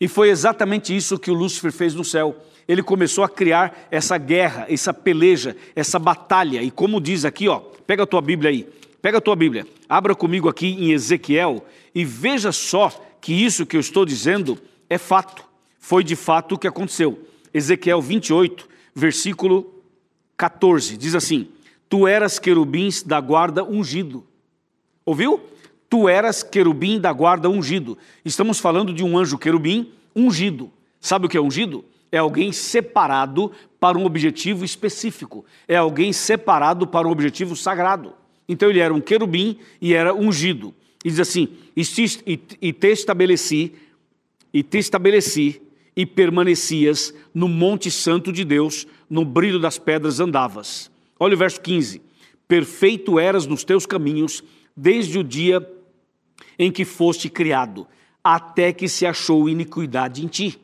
E 0.01 0.07
foi 0.07 0.31
exatamente 0.31 0.95
isso 0.95 1.19
que 1.19 1.29
o 1.29 1.35
Lúcifer 1.35 1.71
fez 1.71 1.93
no 1.93 2.03
céu. 2.03 2.43
Ele 2.67 2.81
começou 2.81 3.23
a 3.23 3.29
criar 3.29 3.87
essa 3.91 4.17
guerra, 4.17 4.65
essa 4.67 4.95
peleja, 4.95 5.55
essa 5.75 5.99
batalha. 5.99 6.63
E 6.63 6.71
como 6.71 6.99
diz 6.99 7.23
aqui, 7.23 7.47
ó, 7.47 7.59
pega 7.59 8.01
a 8.01 8.07
tua 8.07 8.19
Bíblia 8.19 8.49
aí, 8.49 8.67
pega 8.99 9.19
a 9.19 9.21
tua 9.21 9.35
Bíblia, 9.35 9.67
abra 9.87 10.15
comigo 10.15 10.49
aqui 10.49 10.69
em 10.69 10.91
Ezequiel 10.91 11.63
e 11.93 12.03
veja 12.03 12.51
só 12.51 12.89
que 13.21 13.31
isso 13.31 13.63
que 13.63 13.77
eu 13.77 13.81
estou 13.81 14.03
dizendo 14.03 14.59
é 14.89 14.97
fato. 14.97 15.52
Foi 15.83 16.01
de 16.01 16.15
fato 16.15 16.55
o 16.55 16.57
que 16.57 16.65
aconteceu. 16.65 17.27
Ezequiel 17.53 18.01
28, 18.01 18.69
versículo 18.95 19.83
14, 20.37 20.95
diz 20.95 21.13
assim: 21.13 21.49
Tu 21.89 22.07
eras 22.07 22.39
querubins 22.39 23.03
da 23.03 23.19
guarda 23.19 23.65
ungido. 23.65 24.25
Ouviu? 25.05 25.41
Tu 25.89 26.07
eras 26.07 26.41
querubim 26.41 27.01
da 27.01 27.11
guarda 27.11 27.49
ungido. 27.49 27.97
Estamos 28.23 28.61
falando 28.61 28.93
de 28.93 29.03
um 29.03 29.17
anjo 29.17 29.37
querubim 29.37 29.91
ungido. 30.15 30.71
Sabe 31.01 31.25
o 31.25 31.29
que 31.29 31.35
é 31.35 31.41
ungido? 31.41 31.83
É 32.09 32.17
alguém 32.17 32.53
separado 32.53 33.51
para 33.77 33.97
um 33.97 34.05
objetivo 34.05 34.63
específico. 34.63 35.43
É 35.67 35.75
alguém 35.75 36.13
separado 36.13 36.87
para 36.87 37.09
um 37.09 37.11
objetivo 37.11 37.57
sagrado. 37.57 38.13
Então 38.47 38.69
ele 38.69 38.79
era 38.79 38.93
um 38.93 39.01
querubim 39.01 39.59
e 39.81 39.93
era 39.93 40.15
ungido. 40.15 40.73
E 41.03 41.09
diz 41.09 41.19
assim: 41.19 41.49
e 41.75 42.71
te 42.71 42.87
estabeleci, 42.87 43.73
e 44.53 44.63
te 44.63 44.77
estabeleci, 44.77 45.61
e 45.95 46.05
permanecias 46.05 47.13
no 47.33 47.47
monte 47.47 47.91
santo 47.91 48.31
de 48.31 48.43
Deus, 48.43 48.87
no 49.09 49.23
brilho 49.23 49.59
das 49.59 49.77
pedras 49.77 50.19
andavas. 50.19 50.91
Olha 51.19 51.35
o 51.35 51.37
verso 51.37 51.61
15: 51.61 52.01
Perfeito 52.47 53.19
eras 53.19 53.45
nos 53.45 53.63
teus 53.63 53.85
caminhos, 53.85 54.43
desde 54.75 55.19
o 55.19 55.23
dia 55.23 55.67
em 56.57 56.71
que 56.71 56.85
foste 56.85 57.29
criado, 57.29 57.87
até 58.23 58.71
que 58.73 58.87
se 58.87 59.05
achou 59.05 59.49
iniquidade 59.49 60.23
em 60.23 60.27
ti. 60.27 60.59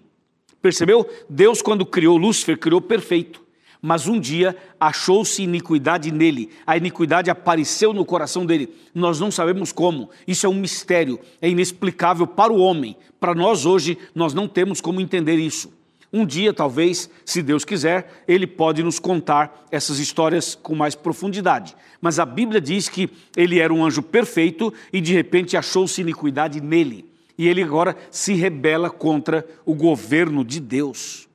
Percebeu? 0.62 1.08
Deus, 1.30 1.62
quando 1.62 1.86
criou 1.86 2.18
Lúcifer, 2.18 2.58
criou 2.58 2.82
perfeito. 2.82 3.42
Mas 3.82 4.08
um 4.08 4.20
dia 4.20 4.58
achou-se 4.80 5.42
iniquidade 5.42 6.12
nele, 6.12 6.50
a 6.68 6.76
iniquidade 6.76 7.30
apareceu 7.30 7.94
no 7.94 8.04
coração 8.04 8.46
dele. 8.46 8.76
Nós 8.94 9.20
não 9.20 9.32
sabemos 9.32 9.72
como, 9.72 10.10
isso 10.28 10.46
é 10.46 10.50
um 10.50 10.56
mistério, 10.56 11.20
é 11.42 11.50
inexplicável 11.50 12.28
para 12.28 12.52
o 12.52 12.60
homem. 12.60 12.98
Para 13.20 13.34
nós 13.34 13.66
hoje, 13.66 13.98
nós 14.14 14.34
não 14.34 14.48
temos 14.48 14.82
como 14.82 15.00
entender 15.00 15.36
isso. 15.36 15.72
Um 16.12 16.26
dia, 16.26 16.52
talvez, 16.52 17.10
se 17.24 17.42
Deus 17.42 17.64
quiser, 17.64 18.24
Ele 18.28 18.48
pode 18.48 18.82
nos 18.82 19.00
contar 19.00 19.68
essas 19.72 20.00
histórias 20.00 20.56
com 20.56 20.76
mais 20.76 20.96
profundidade. 20.96 21.76
Mas 22.02 22.20
a 22.20 22.26
Bíblia 22.26 22.60
diz 22.60 22.90
que 22.90 23.10
ele 23.36 23.60
era 23.60 23.74
um 23.74 23.86
anjo 23.86 24.02
perfeito 24.02 24.74
e 24.92 25.02
de 25.02 25.14
repente 25.14 25.56
achou-se 25.56 26.02
iniquidade 26.02 26.62
nele. 26.62 27.06
E 27.38 27.48
ele 27.48 27.62
agora 27.62 27.96
se 28.10 28.34
rebela 28.34 28.90
contra 28.90 29.46
o 29.66 29.76
governo 29.76 30.44
de 30.44 30.60
Deus. 30.60 31.28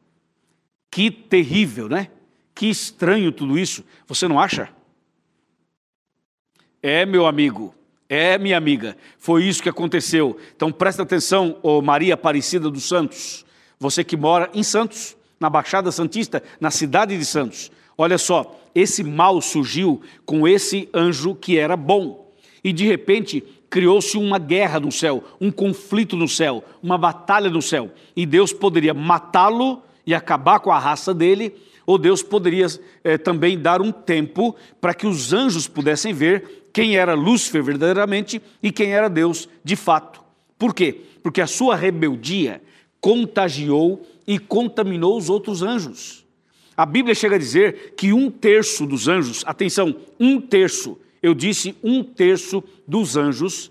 Que 0.91 1.11
terrível, 1.11 1.89
né? 1.89 2.09
Que 2.55 2.67
estranho 2.67 3.33
tudo 3.33 3.59
isso. 3.59 3.85
Você 4.07 4.29
não 4.29 4.39
acha? 4.39 4.69
É, 6.83 7.05
meu 7.05 7.27
amigo, 7.27 7.75
é, 8.09 8.37
minha 8.37 8.57
amiga, 8.57 8.97
foi 9.19 9.45
isso 9.45 9.63
que 9.63 9.69
aconteceu. 9.69 10.39
Então 10.55 10.71
presta 10.71 11.03
atenção, 11.03 11.59
Maria 11.83 12.15
Aparecida 12.15 12.71
dos 12.71 12.85
Santos. 12.85 13.45
Você 13.79 14.05
que 14.05 14.17
mora 14.17 14.51
em 14.55 14.63
Santos, 14.63 15.17
na 15.41 15.51
Baixada 15.51 15.91
Santista, 15.91 16.43
na 16.61 16.71
cidade 16.71 17.17
de 17.17 17.25
Santos. 17.25 17.73
Olha 17.97 18.19
só, 18.19 18.61
esse 18.75 19.03
mal 19.03 19.41
surgiu 19.41 20.03
com 20.25 20.47
esse 20.47 20.89
anjo 20.95 21.35
que 21.35 21.59
era 21.59 21.77
bom. 21.77 22.33
E 22.63 22.73
de 22.73 22.87
repente 22.87 23.43
criou-se 23.69 24.17
uma 24.17 24.39
guerra 24.39 24.79
no 24.79 24.93
céu, 24.93 25.25
um 25.41 25.51
conflito 25.51 26.17
no 26.17 26.29
céu, 26.29 26.63
uma 26.83 26.97
batalha 26.97 27.51
no 27.51 27.61
céu. 27.61 27.91
E 28.15 28.25
Deus 28.25 28.53
poderia 28.53 28.95
matá-lo 28.95 29.83
e 30.07 30.15
acabar 30.15 30.61
com 30.61 30.71
a 30.71 30.79
raça 30.79 31.13
dele, 31.13 31.55
ou 31.87 31.99
Deus 31.99 32.23
poderia 32.23 32.67
é, 33.03 33.19
também 33.19 33.59
dar 33.59 33.81
um 33.81 33.93
tempo 33.93 34.55
para 34.81 34.95
que 34.95 35.07
os 35.07 35.33
anjos 35.33 35.69
pudessem 35.69 36.13
ver 36.13 36.69
quem 36.73 36.97
era 36.97 37.15
Lúcifer 37.15 37.63
verdadeiramente 37.63 38.41
e 38.63 38.73
quem 38.73 38.93
era 38.93 39.09
Deus 39.09 39.49
de 39.63 39.77
fato. 39.77 40.23
Por 40.59 40.75
quê? 40.75 41.01
Porque 41.23 41.41
a 41.41 41.47
sua 41.47 41.77
rebeldia 41.77 42.63
contagiou 43.01 44.07
e 44.27 44.39
contaminou 44.39 45.17
os 45.17 45.29
outros 45.29 45.63
anjos. 45.63 46.25
A 46.77 46.85
Bíblia 46.85 47.15
chega 47.15 47.37
a 47.37 47.39
dizer 47.39 47.95
que 47.97 48.13
um 48.13 48.31
terço 48.31 48.87
dos 48.87 49.07
anjos, 49.07 49.45
atenção, 49.47 49.95
um 50.19 50.41
terço, 50.41 50.99
eu 51.23 51.35
disse 51.35 51.77
um 51.83 52.03
terço 52.03 52.63
dos 52.87 53.17
anjos 53.17 53.71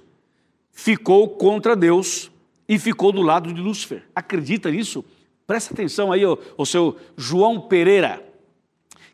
ficou 0.74 1.30
contra 1.30 1.76
Deus 1.76 2.32
e 2.68 2.80
ficou 2.80 3.12
do 3.12 3.22
lado 3.22 3.54
de 3.54 3.62
Lúcifer. 3.62 4.04
Acredita 4.16 4.72
nisso? 4.72 5.06
Presta 5.46 5.74
atenção 5.74 6.12
aí, 6.12 6.22
o 6.26 6.66
seu 6.66 6.98
João 7.18 7.60
Pereira, 7.60 8.24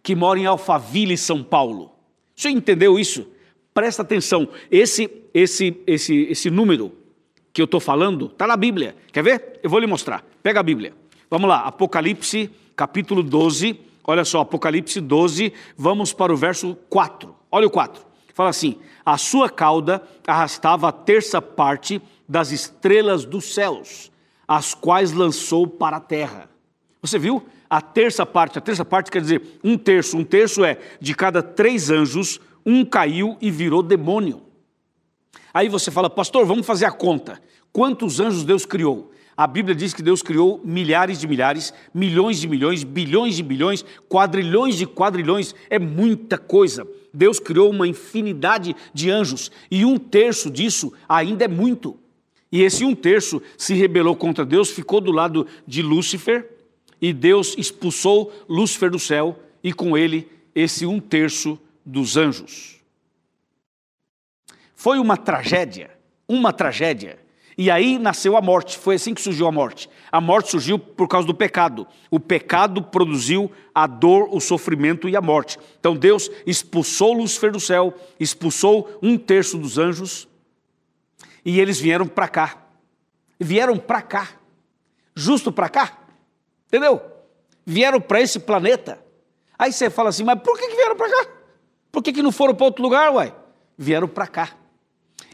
que 0.03 0.15
mora 0.15 0.39
em 0.39 0.45
Alphaville, 0.45 1.17
São 1.17 1.43
Paulo. 1.43 1.91
Você 2.35 2.49
entendeu 2.49 2.99
isso? 2.99 3.27
Presta 3.73 4.01
atenção. 4.01 4.47
Esse, 4.69 5.09
esse, 5.33 5.81
esse, 5.87 6.27
esse 6.29 6.49
número 6.49 6.93
que 7.51 7.61
eu 7.61 7.65
estou 7.65 7.79
falando 7.79 8.27
está 8.27 8.45
na 8.45 8.55
Bíblia. 8.55 8.95
Quer 9.11 9.23
ver? 9.23 9.59
Eu 9.63 9.69
vou 9.69 9.79
lhe 9.79 9.87
mostrar. 9.87 10.23
Pega 10.43 10.59
a 10.59 10.63
Bíblia. 10.63 10.93
Vamos 11.29 11.49
lá, 11.49 11.61
Apocalipse, 11.61 12.49
capítulo 12.75 13.23
12. 13.23 13.79
Olha 14.03 14.23
só, 14.23 14.41
Apocalipse 14.41 15.01
12, 15.01 15.53
vamos 15.77 16.13
para 16.13 16.33
o 16.33 16.37
verso 16.37 16.77
4. 16.89 17.35
Olha 17.51 17.67
o 17.67 17.69
4. 17.69 18.03
Fala 18.33 18.49
assim: 18.49 18.77
A 19.05 19.17
sua 19.17 19.49
cauda 19.49 20.01
arrastava 20.25 20.87
a 20.87 20.91
terça 20.91 21.41
parte 21.41 22.01
das 22.27 22.51
estrelas 22.51 23.25
dos 23.25 23.53
céus 23.53 24.11
as 24.49 24.73
quais 24.73 25.11
lançou 25.11 25.67
para 25.67 25.97
a 25.97 25.99
terra. 25.99 26.49
Você 27.03 27.19
viu? 27.19 27.45
A 27.69 27.79
terça 27.81 28.25
parte, 28.25 28.57
a 28.57 28.61
terça 28.61 28.83
parte 28.83 29.11
quer 29.11 29.21
dizer 29.21 29.59
um 29.63 29.77
terço. 29.77 30.17
Um 30.17 30.23
terço 30.23 30.65
é 30.65 30.79
de 30.99 31.13
cada 31.13 31.43
três 31.43 31.91
anjos, 31.91 32.41
um 32.65 32.83
caiu 32.83 33.37
e 33.39 33.51
virou 33.51 33.83
demônio. 33.83 34.41
Aí 35.53 35.69
você 35.69 35.91
fala, 35.91 36.09
pastor, 36.09 36.47
vamos 36.47 36.65
fazer 36.65 36.85
a 36.85 36.91
conta. 36.91 37.39
Quantos 37.71 38.19
anjos 38.19 38.43
Deus 38.43 38.65
criou? 38.65 39.11
A 39.37 39.45
Bíblia 39.45 39.75
diz 39.75 39.93
que 39.93 40.01
Deus 40.01 40.23
criou 40.23 40.59
milhares 40.65 41.19
de 41.19 41.27
milhares, 41.27 41.71
milhões 41.93 42.39
de 42.39 42.47
milhões, 42.47 42.83
bilhões 42.83 43.35
de 43.35 43.43
bilhões, 43.43 43.85
quadrilhões 44.09 44.75
de 44.75 44.87
quadrilhões. 44.87 45.53
É 45.69 45.77
muita 45.77 46.39
coisa. 46.39 46.87
Deus 47.13 47.39
criou 47.39 47.69
uma 47.69 47.87
infinidade 47.87 48.75
de 48.95 49.11
anjos 49.11 49.51
e 49.69 49.85
um 49.85 49.97
terço 49.99 50.49
disso 50.49 50.91
ainda 51.07 51.45
é 51.45 51.47
muito. 51.47 51.99
E 52.51 52.63
esse 52.63 52.83
um 52.83 52.95
terço 52.95 53.41
se 53.57 53.73
rebelou 53.73 54.15
contra 54.15 54.45
Deus, 54.45 54.69
ficou 54.71 54.99
do 54.99 55.11
lado 55.11 55.45
de 55.67 55.81
Lúcifer, 55.81 56.49
e 57.01 57.13
Deus 57.13 57.55
expulsou 57.57 58.31
Lúcifer 58.47 58.89
do 58.89 58.99
céu, 58.99 59.39
e 59.63 59.71
com 59.71 59.97
ele 59.97 60.27
esse 60.55 60.85
um 60.85 60.99
terço 60.99 61.59
dos 61.85 62.17
anjos. 62.17 62.79
Foi 64.75 64.97
uma 64.99 65.17
tragédia, 65.17 65.91
uma 66.27 66.53
tragédia. 66.53 67.19
E 67.57 67.69
aí 67.69 67.99
nasceu 67.99 68.37
a 68.37 68.41
morte, 68.41 68.77
foi 68.77 68.95
assim 68.95 69.13
que 69.13 69.21
surgiu 69.21 69.45
a 69.45 69.51
morte. 69.51 69.89
A 70.09 70.21
morte 70.21 70.51
surgiu 70.51 70.79
por 70.79 71.09
causa 71.09 71.27
do 71.27 71.33
pecado. 71.33 71.85
O 72.09 72.17
pecado 72.17 72.81
produziu 72.81 73.51
a 73.75 73.85
dor, 73.85 74.29
o 74.33 74.39
sofrimento 74.39 75.09
e 75.09 75.15
a 75.17 75.21
morte. 75.21 75.59
Então 75.77 75.93
Deus 75.93 76.31
expulsou 76.47 77.11
Lúcifer 77.11 77.51
do 77.51 77.59
céu, 77.59 77.93
expulsou 78.17 78.97
um 79.01 79.17
terço 79.17 79.57
dos 79.57 79.77
anjos, 79.77 80.25
e 81.43 81.59
eles 81.59 81.79
vieram 81.79 82.07
para 82.07 82.27
cá. 82.27 82.57
Vieram 83.39 83.77
para 83.77 84.01
cá. 84.01 84.29
Justo 85.15 85.51
para 85.51 85.69
cá. 85.69 85.97
Entendeu? 86.67 87.01
Vieram 87.65 88.01
para 88.01 88.21
esse 88.21 88.39
planeta. 88.39 88.99
Aí 89.57 89.71
você 89.71 89.89
fala 89.89 90.09
assim, 90.09 90.23
mas 90.23 90.39
por 90.41 90.57
que, 90.57 90.67
que 90.67 90.75
vieram 90.75 90.95
para 90.95 91.09
cá? 91.09 91.31
Por 91.91 92.03
que, 92.03 92.13
que 92.13 92.21
não 92.21 92.31
foram 92.31 92.55
para 92.55 92.65
outro 92.65 92.83
lugar, 92.83 93.11
uai? 93.11 93.33
Vieram 93.77 94.07
para 94.07 94.27
cá. 94.27 94.55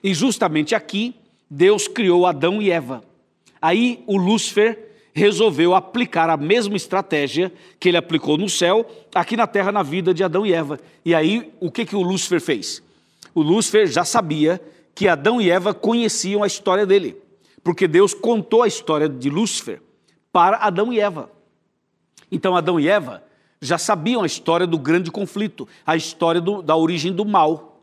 E 0.03 0.13
justamente 0.13 0.73
aqui, 0.73 1.15
Deus 1.49 1.87
criou 1.87 2.25
Adão 2.25 2.61
e 2.61 2.71
Eva. 2.71 3.03
Aí 3.61 4.03
o 4.07 4.17
Lúcifer 4.17 4.85
resolveu 5.13 5.73
aplicar 5.73 6.29
a 6.29 6.37
mesma 6.37 6.75
estratégia 6.75 7.51
que 7.79 7.87
ele 7.87 7.97
aplicou 7.97 8.37
no 8.37 8.49
céu, 8.49 8.85
aqui 9.13 9.37
na 9.37 9.47
terra, 9.47 9.71
na 9.71 9.81
vida 9.81 10.13
de 10.13 10.23
Adão 10.23 10.45
e 10.45 10.53
Eva. 10.53 10.79
E 11.05 11.15
aí, 11.15 11.53
o 11.59 11.71
que, 11.71 11.85
que 11.85 11.95
o 11.95 12.01
Lúcifer 12.01 12.41
fez? 12.41 12.83
O 13.33 13.41
Lúcifer 13.41 13.87
já 13.87 14.03
sabia 14.03 14.61
que 14.95 15.09
Adão 15.09 15.41
e 15.41 15.51
Eva 15.51 15.73
conheciam 15.73 16.41
a 16.41 16.47
história 16.47 16.85
dele, 16.85 17.21
porque 17.61 17.85
Deus 17.85 18.13
contou 18.13 18.63
a 18.63 18.67
história 18.67 19.09
de 19.09 19.29
Lúcifer 19.29 19.81
para 20.31 20.57
Adão 20.57 20.93
e 20.93 21.01
Eva. 21.01 21.29
Então 22.31 22.55
Adão 22.55 22.79
e 22.79 22.87
Eva 22.87 23.21
já 23.61 23.77
sabiam 23.77 24.23
a 24.23 24.25
história 24.25 24.65
do 24.65 24.79
grande 24.79 25.11
conflito, 25.11 25.67
a 25.85 25.97
história 25.97 26.39
do, 26.39 26.61
da 26.61 26.75
origem 26.77 27.11
do 27.11 27.25
mal. 27.25 27.73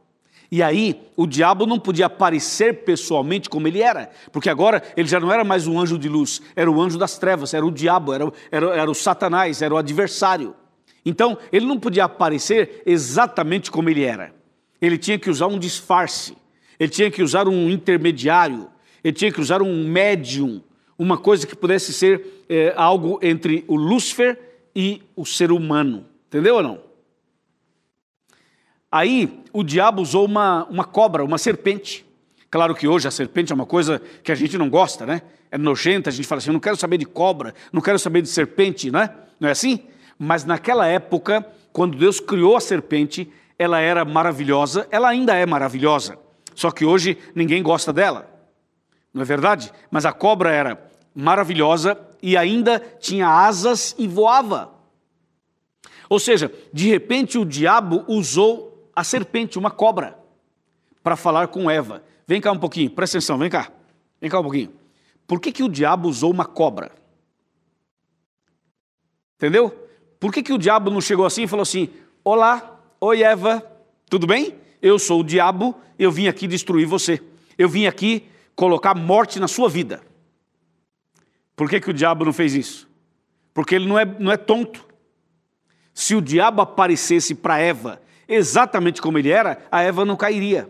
E 0.50 0.62
aí, 0.62 1.00
o 1.16 1.26
diabo 1.26 1.66
não 1.66 1.78
podia 1.78 2.06
aparecer 2.06 2.84
pessoalmente 2.84 3.48
como 3.48 3.66
ele 3.66 3.80
era, 3.80 4.10
porque 4.30 4.50
agora 4.50 4.82
ele 4.96 5.08
já 5.08 5.18
não 5.18 5.32
era 5.32 5.44
mais 5.44 5.66
um 5.66 5.80
anjo 5.80 5.98
de 5.98 6.10
luz, 6.10 6.42
era 6.54 6.70
o 6.70 6.80
anjo 6.80 6.98
das 6.98 7.16
trevas, 7.16 7.54
era 7.54 7.64
o 7.64 7.70
diabo, 7.70 8.12
era, 8.12 8.30
era, 8.50 8.66
era 8.76 8.90
o 8.90 8.94
Satanás, 8.94 9.62
era 9.62 9.72
o 9.72 9.78
adversário. 9.78 10.54
Então, 11.06 11.38
ele 11.50 11.64
não 11.64 11.80
podia 11.80 12.04
aparecer 12.04 12.82
exatamente 12.84 13.70
como 13.70 13.88
ele 13.88 14.04
era. 14.04 14.34
Ele 14.80 14.98
tinha 14.98 15.18
que 15.18 15.30
usar 15.30 15.46
um 15.46 15.58
disfarce 15.58 16.36
ele 16.78 16.90
tinha 16.90 17.10
que 17.10 17.22
usar 17.22 17.48
um 17.48 17.70
intermediário, 17.70 18.68
ele 19.02 19.12
tinha 19.12 19.32
que 19.32 19.40
usar 19.40 19.62
um 19.62 19.86
médium, 19.86 20.62
uma 20.98 21.18
coisa 21.18 21.46
que 21.46 21.56
pudesse 21.56 21.92
ser 21.92 22.44
é, 22.48 22.72
algo 22.76 23.18
entre 23.22 23.64
o 23.66 23.76
Lúcifer 23.76 24.38
e 24.74 25.02
o 25.16 25.24
ser 25.24 25.50
humano. 25.50 26.06
Entendeu 26.28 26.56
ou 26.56 26.62
não? 26.62 26.80
Aí 28.90 29.42
o 29.52 29.62
diabo 29.62 30.02
usou 30.02 30.26
uma, 30.26 30.64
uma 30.66 30.84
cobra, 30.84 31.24
uma 31.24 31.38
serpente. 31.38 32.04
Claro 32.50 32.74
que 32.74 32.86
hoje 32.86 33.08
a 33.08 33.10
serpente 33.10 33.50
é 33.50 33.54
uma 33.54 33.64
coisa 33.64 34.00
que 34.22 34.30
a 34.30 34.34
gente 34.34 34.58
não 34.58 34.68
gosta, 34.68 35.06
né? 35.06 35.22
É 35.50 35.56
nojenta, 35.56 36.10
a 36.10 36.12
gente 36.12 36.28
fala 36.28 36.38
assim, 36.38 36.50
eu 36.50 36.54
não 36.54 36.60
quero 36.60 36.76
saber 36.76 36.98
de 36.98 37.06
cobra, 37.06 37.54
não 37.72 37.80
quero 37.80 37.98
saber 37.98 38.20
de 38.20 38.28
serpente, 38.28 38.90
né? 38.90 39.10
Não 39.40 39.48
é 39.48 39.52
assim? 39.52 39.80
Mas 40.18 40.44
naquela 40.44 40.86
época, 40.86 41.46
quando 41.72 41.96
Deus 41.96 42.20
criou 42.20 42.56
a 42.56 42.60
serpente, 42.60 43.30
ela 43.58 43.80
era 43.80 44.04
maravilhosa, 44.04 44.86
ela 44.90 45.08
ainda 45.08 45.34
é 45.34 45.46
maravilhosa. 45.46 46.18
Só 46.54 46.70
que 46.70 46.84
hoje 46.84 47.18
ninguém 47.34 47.62
gosta 47.62 47.92
dela, 47.92 48.28
não 49.12 49.22
é 49.22 49.24
verdade? 49.24 49.72
Mas 49.90 50.06
a 50.06 50.12
cobra 50.12 50.50
era 50.50 50.90
maravilhosa 51.14 51.98
e 52.22 52.36
ainda 52.36 52.80
tinha 53.00 53.28
asas 53.28 53.94
e 53.98 54.06
voava. 54.06 54.72
Ou 56.08 56.18
seja, 56.18 56.52
de 56.72 56.88
repente 56.88 57.38
o 57.38 57.44
diabo 57.44 58.04
usou 58.06 58.90
a 58.94 59.02
serpente, 59.02 59.58
uma 59.58 59.70
cobra, 59.70 60.18
para 61.02 61.16
falar 61.16 61.48
com 61.48 61.70
Eva. 61.70 62.02
Vem 62.26 62.40
cá 62.40 62.52
um 62.52 62.58
pouquinho, 62.58 62.90
presta 62.90 63.18
atenção, 63.18 63.38
vem 63.38 63.50
cá. 63.50 63.70
Vem 64.20 64.30
cá 64.30 64.38
um 64.38 64.42
pouquinho. 64.42 64.72
Por 65.26 65.40
que, 65.40 65.50
que 65.50 65.62
o 65.62 65.68
diabo 65.68 66.08
usou 66.08 66.30
uma 66.30 66.44
cobra? 66.44 66.92
Entendeu? 69.36 69.70
Por 70.20 70.32
que, 70.32 70.42
que 70.42 70.52
o 70.52 70.58
diabo 70.58 70.90
não 70.90 71.00
chegou 71.00 71.26
assim 71.26 71.42
e 71.42 71.48
falou 71.48 71.62
assim: 71.62 71.90
Olá, 72.22 72.78
oi 73.00 73.22
Eva, 73.22 73.64
tudo 74.08 74.26
bem? 74.26 74.54
Eu 74.82 74.98
sou 74.98 75.20
o 75.20 75.24
diabo, 75.24 75.74
eu 75.98 76.10
vim 76.10 76.26
aqui 76.26 76.48
destruir 76.48 76.86
você. 76.86 77.22
Eu 77.56 77.68
vim 77.68 77.86
aqui 77.86 78.26
colocar 78.56 78.94
morte 78.94 79.38
na 79.38 79.46
sua 79.46 79.68
vida. 79.68 80.02
Por 81.54 81.70
que, 81.70 81.80
que 81.80 81.90
o 81.90 81.94
diabo 81.94 82.24
não 82.24 82.32
fez 82.32 82.54
isso? 82.54 82.88
Porque 83.54 83.76
ele 83.76 83.86
não 83.86 83.98
é, 83.98 84.04
não 84.04 84.32
é 84.32 84.36
tonto. 84.36 84.84
Se 85.94 86.14
o 86.16 86.20
diabo 86.20 86.60
aparecesse 86.60 87.34
para 87.34 87.58
Eva 87.58 88.02
exatamente 88.26 89.00
como 89.00 89.18
ele 89.18 89.30
era, 89.30 89.58
a 89.70 89.82
Eva 89.82 90.04
não 90.04 90.16
cairia. 90.16 90.68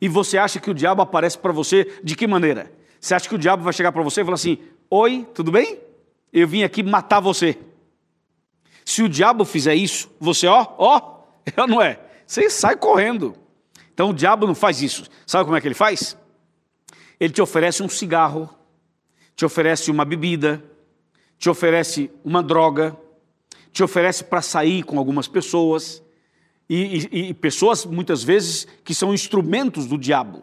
E 0.00 0.08
você 0.08 0.38
acha 0.38 0.60
que 0.60 0.70
o 0.70 0.74
diabo 0.74 1.02
aparece 1.02 1.36
para 1.36 1.52
você 1.52 2.00
de 2.02 2.14
que 2.14 2.26
maneira? 2.26 2.72
Você 3.00 3.14
acha 3.14 3.28
que 3.28 3.34
o 3.34 3.38
diabo 3.38 3.62
vai 3.62 3.72
chegar 3.72 3.92
para 3.92 4.02
você 4.02 4.20
e 4.20 4.24
falar 4.24 4.34
assim: 4.36 4.58
Oi, 4.88 5.26
tudo 5.34 5.50
bem? 5.50 5.78
Eu 6.32 6.46
vim 6.46 6.62
aqui 6.62 6.82
matar 6.82 7.20
você. 7.20 7.58
Se 8.84 9.02
o 9.02 9.08
diabo 9.08 9.44
fizer 9.44 9.74
isso, 9.74 10.10
você, 10.20 10.46
ó, 10.46 10.66
ó, 10.78 11.20
não 11.66 11.82
é? 11.82 11.98
Você 12.26 12.50
sai 12.50 12.76
correndo. 12.76 13.34
Então 13.94 14.10
o 14.10 14.14
diabo 14.14 14.46
não 14.46 14.54
faz 14.54 14.82
isso. 14.82 15.04
Sabe 15.26 15.44
como 15.44 15.56
é 15.56 15.60
que 15.60 15.68
ele 15.68 15.74
faz? 15.74 16.16
Ele 17.18 17.32
te 17.32 17.40
oferece 17.40 17.82
um 17.82 17.88
cigarro, 17.88 18.50
te 19.34 19.44
oferece 19.44 19.90
uma 19.90 20.04
bebida, 20.04 20.62
te 21.38 21.48
oferece 21.48 22.10
uma 22.24 22.42
droga, 22.42 22.96
te 23.72 23.82
oferece 23.82 24.24
para 24.24 24.42
sair 24.42 24.82
com 24.82 24.98
algumas 24.98 25.28
pessoas, 25.28 26.02
e, 26.68 27.08
e, 27.12 27.28
e, 27.28 27.34
pessoas 27.34 27.86
muitas 27.86 28.24
vezes 28.24 28.66
que 28.82 28.92
são 28.92 29.14
instrumentos 29.14 29.86
do 29.86 29.96
diabo. 29.96 30.42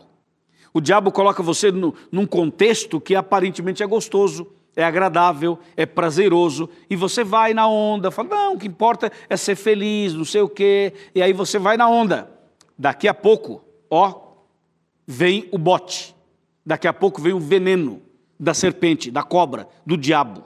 O 0.74 0.80
diabo 0.80 1.12
coloca 1.12 1.44
você 1.44 1.72
no, 1.72 1.94
num 2.12 2.26
contexto 2.26 3.02
que 3.02 3.14
aparentemente 3.14 3.84
é 3.84 3.86
gostoso, 3.86 4.48
é 4.76 4.84
agradável, 4.84 5.60
é 5.78 5.86
prazeroso, 5.86 6.70
e 6.90 6.96
você 6.96 7.24
vai 7.24 7.54
na 7.54 7.68
onda, 7.68 8.12
fala, 8.12 8.30
não, 8.30 8.54
o 8.56 8.58
que 8.58 8.68
importa 8.68 9.12
é 9.30 9.38
ser 9.38 9.56
feliz, 9.56 10.14
não 10.14 10.26
sei 10.26 10.42
o 10.42 10.50
quê, 10.50 10.94
e 11.14 11.22
aí 11.22 11.34
você 11.34 11.60
vai 11.60 11.78
na 11.78 11.88
onda. 11.88 12.32
Daqui 12.78 13.08
a 13.08 13.14
pouco, 13.14 13.64
ó, 13.90 14.34
vem 15.06 15.48
o 15.52 15.58
bote, 15.58 16.16
daqui 16.66 16.88
a 16.88 16.94
pouco 16.94 17.22
vem 17.22 17.34
o 17.34 17.40
veneno 17.40 18.02
da 18.40 18.54
serpente, 18.54 19.12
da 19.12 19.22
cobra, 19.22 19.68
do 19.86 19.96
diabo. 19.96 20.44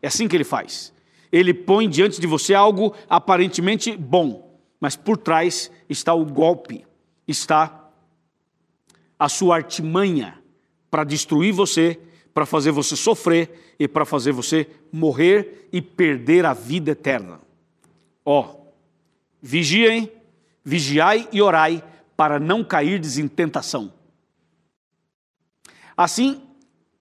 É 0.00 0.06
assim 0.06 0.28
que 0.28 0.36
ele 0.36 0.44
faz. 0.44 0.92
Ele 1.30 1.52
põe 1.52 1.88
diante 1.88 2.20
de 2.20 2.26
você 2.26 2.54
algo 2.54 2.94
aparentemente 3.08 3.96
bom, 3.96 4.58
mas 4.78 4.96
por 4.96 5.16
trás 5.16 5.70
está 5.88 6.14
o 6.14 6.24
golpe, 6.24 6.84
está 7.26 7.90
a 9.18 9.28
sua 9.28 9.56
artimanha 9.56 10.38
para 10.90 11.04
destruir 11.04 11.52
você, 11.52 11.98
para 12.34 12.46
fazer 12.46 12.70
você 12.70 12.96
sofrer 12.96 13.74
e 13.78 13.86
para 13.86 14.04
fazer 14.04 14.32
você 14.32 14.66
morrer 14.90 15.68
e 15.72 15.82
perder 15.82 16.46
a 16.46 16.54
vida 16.54 16.92
eterna. 16.92 17.40
Ó, 18.24 18.56
vigiem, 19.40 20.10
vigiai 20.64 21.28
e 21.32 21.42
orai 21.42 21.82
para 22.16 22.38
não 22.38 22.62
cairdes 22.62 23.18
em 23.18 23.28
tentação. 23.28 23.92
Assim, 25.96 26.42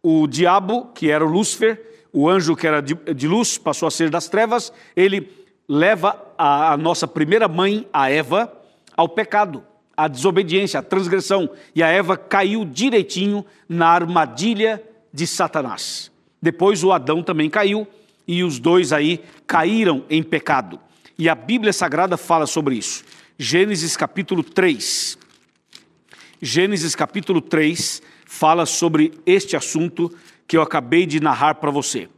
o 0.02 0.28
diabo, 0.28 0.88
que 0.94 1.10
era 1.10 1.26
o 1.26 1.30
Lúcifer, 1.30 2.08
o 2.12 2.30
anjo 2.30 2.56
que 2.56 2.68
era 2.68 2.82
de, 2.82 2.96
de 2.96 3.28
luz, 3.28 3.58
passou 3.58 3.88
a 3.88 3.92
ser 3.92 4.10
das 4.10 4.28
trevas, 4.28 4.74
ele 4.96 5.32
leva 5.68 6.22
a, 6.38 6.74
a 6.74 6.78
nossa 6.78 7.08
primeira 7.08 7.48
mãe, 7.48 7.88
a 7.94 8.10
Eva, 8.10 8.52
ao 8.98 9.08
pecado, 9.08 9.64
à 9.96 10.08
desobediência, 10.08 10.80
à 10.80 10.84
transgressão. 10.84 11.50
E 11.74 11.82
a 11.82 11.88
Eva 11.88 12.18
caiu 12.18 12.66
direitinho 12.66 13.46
na 13.70 13.88
armadilha 13.88 14.84
de 15.14 15.28
Satanás. 15.28 16.12
Depois 16.42 16.84
o 16.84 16.92
Adão 16.92 17.22
também 17.22 17.50
caiu 17.50 17.88
e 18.28 18.44
os 18.44 18.60
dois 18.60 18.92
aí 18.94 19.24
caíram 19.46 20.06
em 20.10 20.24
pecado. 20.24 20.80
E 21.18 21.30
a 21.30 21.36
Bíblia 21.36 21.74
Sagrada 21.74 22.18
fala 22.18 22.46
sobre 22.46 22.76
isso. 22.76 23.04
Gênesis 23.38 23.96
capítulo 23.98 24.44
3. 24.44 25.18
Gênesis 26.42 26.96
capítulo 26.96 27.42
3 27.42 28.02
fala 28.26 28.66
sobre 28.66 29.14
este 29.26 29.56
assunto 29.56 30.12
que 30.48 30.58
eu 30.58 30.62
acabei 30.62 31.06
de 31.06 31.20
narrar 31.20 31.56
para 31.56 31.70
você. 31.70 32.10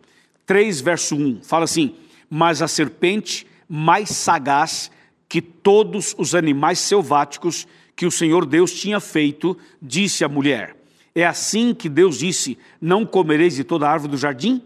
3 0.46 0.82
verso 0.82 1.16
1 1.16 1.42
fala 1.44 1.66
assim: 1.66 1.96
Mas 2.30 2.62
a 2.62 2.68
serpente, 2.68 3.46
mais 3.68 4.10
sagaz 4.10 4.92
que 5.28 5.42
todos 5.42 6.16
os 6.18 6.36
animais 6.36 6.80
selváticos 6.80 7.68
que 7.96 8.06
o 8.06 8.12
Senhor 8.12 8.46
Deus 8.46 8.72
tinha 8.74 9.00
feito, 9.00 9.58
disse 9.82 10.24
à 10.24 10.30
mulher: 10.30 10.76
é 11.16 11.26
assim 11.26 11.74
que 11.74 11.88
Deus 11.88 12.18
disse: 12.18 12.58
Não 12.82 13.06
comereis 13.06 13.56
de 13.56 13.64
toda 13.64 13.90
árvore 13.90 14.12
do 14.12 14.18
jardim? 14.18 14.62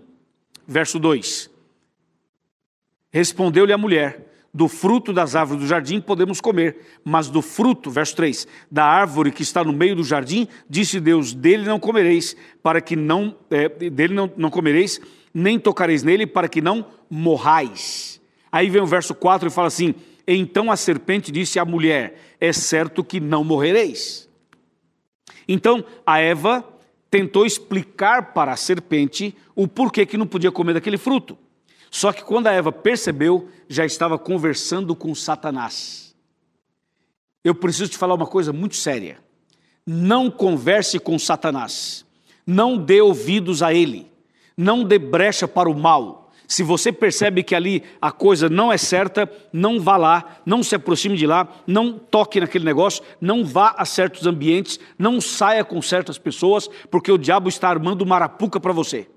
Verso 0.65 0.99
2: 0.99 1.49
Respondeu-lhe 3.11 3.73
a 3.73 3.77
mulher: 3.77 4.31
Do 4.53 4.67
fruto 4.67 5.11
das 5.11 5.35
árvores 5.35 5.61
do 5.61 5.67
jardim 5.67 5.99
podemos 5.99 6.39
comer, 6.39 6.99
mas 7.03 7.29
do 7.29 7.41
fruto, 7.41 7.89
verso 7.89 8.15
3, 8.15 8.47
da 8.71 8.85
árvore 8.85 9.31
que 9.31 9.43
está 9.43 9.63
no 9.63 9.73
meio 9.73 9.95
do 9.95 10.03
jardim, 10.03 10.47
disse 10.69 10.99
Deus: 10.99 11.33
Dele 11.33 11.65
não 11.65 11.79
comereis, 11.79 12.35
para 12.63 12.79
que 12.79 12.95
não, 12.95 13.35
é, 13.49 13.67
dele 13.89 14.13
não, 14.13 14.31
não 14.37 14.49
comereis, 14.49 15.01
nem 15.33 15.59
tocareis 15.59 16.03
nele, 16.03 16.25
para 16.25 16.47
que 16.47 16.61
não 16.61 16.85
morrais. 17.09 18.21
Aí 18.49 18.69
vem 18.69 18.81
o 18.81 18.87
verso 18.87 19.13
4 19.13 19.49
e 19.49 19.51
fala 19.51 19.67
assim: 19.67 19.93
Então 20.25 20.71
a 20.71 20.77
serpente 20.77 21.29
disse 21.29 21.59
à 21.59 21.65
mulher: 21.65 22.35
É 22.39 22.53
certo 22.53 23.03
que 23.03 23.19
não 23.19 23.43
morrereis. 23.43 24.26
Então, 25.47 25.83
a 26.05 26.19
Eva 26.19 26.63
tentou 27.09 27.45
explicar 27.45 28.33
para 28.33 28.51
a 28.51 28.57
serpente 28.57 29.35
o 29.55 29.67
porquê 29.67 30.05
que 30.05 30.17
não 30.17 30.27
podia 30.27 30.51
comer 30.51 30.73
daquele 30.73 30.97
fruto. 30.97 31.37
Só 31.89 32.11
que 32.11 32.23
quando 32.23 32.47
a 32.47 32.51
Eva 32.51 32.71
percebeu, 32.71 33.47
já 33.67 33.85
estava 33.85 34.19
conversando 34.19 34.95
com 34.95 35.13
Satanás. 35.15 36.15
Eu 37.43 37.55
preciso 37.55 37.91
te 37.91 37.97
falar 37.97 38.15
uma 38.15 38.27
coisa 38.27 38.51
muito 38.51 38.75
séria. 38.75 39.19
Não 39.85 40.29
converse 40.29 40.99
com 40.99 41.17
Satanás. 41.17 42.05
Não 42.45 42.77
dê 42.77 42.99
ouvidos 42.99 43.63
a 43.63 43.73
ele. 43.73 44.11
Não 44.57 44.83
dê 44.83 44.99
brecha 44.99 45.47
para 45.47 45.69
o 45.69 45.77
mal. 45.77 46.26
Se 46.47 46.63
você 46.63 46.93
percebe 46.93 47.43
que 47.43 47.53
ali 47.53 47.83
a 48.01 48.09
coisa 48.09 48.47
não 48.47 48.71
é 48.71 48.77
certa, 48.77 49.29
não 49.51 49.81
vá 49.81 49.97
lá, 49.97 50.37
não 50.45 50.63
se 50.63 50.75
aproxime 50.75 51.17
de 51.17 51.27
lá, 51.27 51.45
não 51.67 51.99
toque 51.99 52.39
naquele 52.39 52.63
negócio, 52.63 53.03
não 53.19 53.43
vá 53.43 53.75
a 53.77 53.83
certos 53.83 54.25
ambientes, 54.25 54.79
não 54.97 55.19
saia 55.19 55.65
com 55.65 55.81
certas 55.81 56.17
pessoas, 56.17 56.69
porque 56.89 57.11
o 57.11 57.17
diabo 57.17 57.49
está 57.49 57.67
armando 57.67 58.01
uma 58.01 58.15
arapuca 58.15 58.61
para 58.61 58.71
você. 58.71 59.09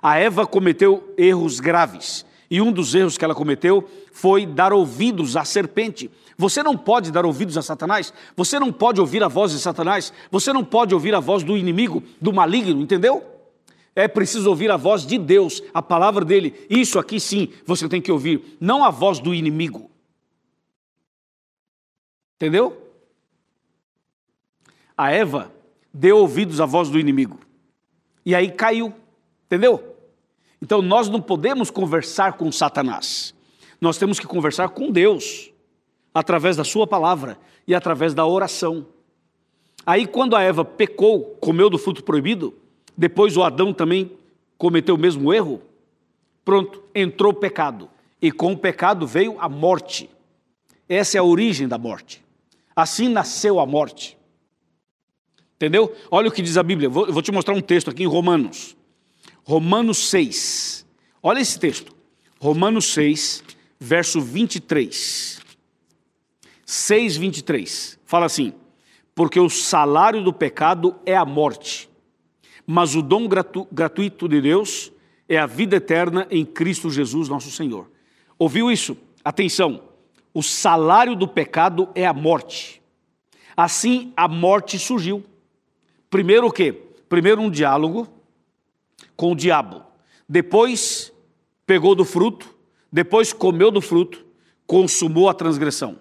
A 0.00 0.16
Eva 0.16 0.46
cometeu 0.46 1.12
erros 1.18 1.58
graves, 1.58 2.24
e 2.48 2.60
um 2.60 2.70
dos 2.70 2.94
erros 2.94 3.18
que 3.18 3.24
ela 3.24 3.34
cometeu 3.34 3.88
foi 4.12 4.46
dar 4.46 4.72
ouvidos 4.72 5.36
à 5.36 5.44
serpente. 5.44 6.10
Você 6.36 6.62
não 6.62 6.76
pode 6.76 7.10
dar 7.10 7.26
ouvidos 7.26 7.58
a 7.58 7.62
Satanás, 7.62 8.12
você 8.36 8.60
não 8.60 8.70
pode 8.70 9.00
ouvir 9.00 9.24
a 9.24 9.28
voz 9.28 9.52
de 9.52 9.58
Satanás, 9.58 10.12
você 10.30 10.52
não 10.52 10.64
pode 10.64 10.94
ouvir 10.94 11.14
a 11.14 11.20
voz 11.20 11.42
do 11.42 11.56
inimigo, 11.56 12.02
do 12.20 12.32
maligno, 12.32 12.80
entendeu? 12.80 13.31
É 13.94 14.08
preciso 14.08 14.48
ouvir 14.48 14.70
a 14.70 14.76
voz 14.76 15.06
de 15.06 15.18
Deus, 15.18 15.62
a 15.74 15.82
palavra 15.82 16.24
dele. 16.24 16.66
Isso 16.68 16.98
aqui 16.98 17.20
sim 17.20 17.52
você 17.66 17.88
tem 17.88 18.00
que 18.00 18.10
ouvir, 18.10 18.56
não 18.60 18.84
a 18.84 18.90
voz 18.90 19.18
do 19.18 19.34
inimigo. 19.34 19.90
Entendeu? 22.36 22.90
A 24.96 25.10
Eva 25.10 25.52
deu 25.92 26.18
ouvidos 26.18 26.60
à 26.60 26.66
voz 26.66 26.88
do 26.88 26.98
inimigo. 26.98 27.38
E 28.24 28.34
aí 28.34 28.50
caiu. 28.50 28.94
Entendeu? 29.46 29.96
Então 30.60 30.80
nós 30.80 31.08
não 31.08 31.20
podemos 31.20 31.70
conversar 31.70 32.34
com 32.34 32.50
Satanás. 32.50 33.34
Nós 33.80 33.98
temos 33.98 34.18
que 34.18 34.26
conversar 34.26 34.68
com 34.70 34.90
Deus, 34.90 35.52
através 36.14 36.56
da 36.56 36.64
Sua 36.64 36.86
palavra 36.86 37.38
e 37.66 37.74
através 37.74 38.14
da 38.14 38.24
oração. 38.24 38.86
Aí, 39.84 40.06
quando 40.06 40.36
a 40.36 40.42
Eva 40.42 40.64
pecou, 40.64 41.36
comeu 41.40 41.68
do 41.68 41.78
fruto 41.78 42.04
proibido, 42.04 42.54
depois 42.96 43.36
o 43.36 43.42
Adão 43.42 43.72
também 43.72 44.12
cometeu 44.58 44.94
o 44.94 44.98
mesmo 44.98 45.32
erro. 45.32 45.62
Pronto, 46.44 46.82
entrou 46.94 47.32
o 47.32 47.36
pecado. 47.36 47.90
E 48.20 48.30
com 48.30 48.52
o 48.52 48.58
pecado 48.58 49.06
veio 49.06 49.40
a 49.40 49.48
morte. 49.48 50.08
Essa 50.88 51.18
é 51.18 51.20
a 51.20 51.24
origem 51.24 51.66
da 51.66 51.78
morte. 51.78 52.22
Assim 52.74 53.08
nasceu 53.08 53.58
a 53.58 53.66
morte. 53.66 54.16
Entendeu? 55.56 55.94
Olha 56.10 56.28
o 56.28 56.32
que 56.32 56.42
diz 56.42 56.56
a 56.56 56.62
Bíblia. 56.62 56.86
Eu 56.86 57.12
vou 57.12 57.22
te 57.22 57.32
mostrar 57.32 57.54
um 57.54 57.60
texto 57.60 57.90
aqui 57.90 58.02
em 58.02 58.06
Romanos. 58.06 58.76
Romanos 59.44 60.10
6. 60.10 60.86
Olha 61.22 61.40
esse 61.40 61.58
texto. 61.58 61.94
Romanos 62.40 62.92
6, 62.92 63.44
verso 63.78 64.20
23. 64.20 65.40
6, 66.66 67.16
23. 67.16 67.98
Fala 68.04 68.26
assim: 68.26 68.52
Porque 69.14 69.38
o 69.38 69.48
salário 69.48 70.22
do 70.22 70.32
pecado 70.32 70.96
é 71.06 71.16
a 71.16 71.24
morte 71.24 71.91
mas 72.72 72.94
o 72.94 73.02
dom 73.02 73.28
gratu 73.28 73.68
gratuito 73.70 74.26
de 74.26 74.40
Deus 74.40 74.90
é 75.28 75.36
a 75.36 75.44
vida 75.44 75.76
eterna 75.76 76.26
em 76.30 76.42
Cristo 76.42 76.90
Jesus, 76.90 77.28
nosso 77.28 77.50
Senhor. 77.50 77.90
Ouviu 78.38 78.72
isso? 78.72 78.96
Atenção. 79.22 79.82
O 80.32 80.42
salário 80.42 81.14
do 81.14 81.28
pecado 81.28 81.90
é 81.94 82.06
a 82.06 82.14
morte. 82.14 82.80
Assim 83.54 84.10
a 84.16 84.26
morte 84.26 84.78
surgiu. 84.78 85.22
Primeiro 86.08 86.46
o 86.46 86.50
quê? 86.50 86.72
Primeiro 87.10 87.42
um 87.42 87.50
diálogo 87.50 88.08
com 89.14 89.32
o 89.32 89.36
diabo. 89.36 89.82
Depois 90.26 91.12
pegou 91.66 91.94
do 91.94 92.06
fruto, 92.06 92.56
depois 92.90 93.34
comeu 93.34 93.70
do 93.70 93.82
fruto, 93.82 94.24
consumou 94.66 95.28
a 95.28 95.34
transgressão. 95.34 95.98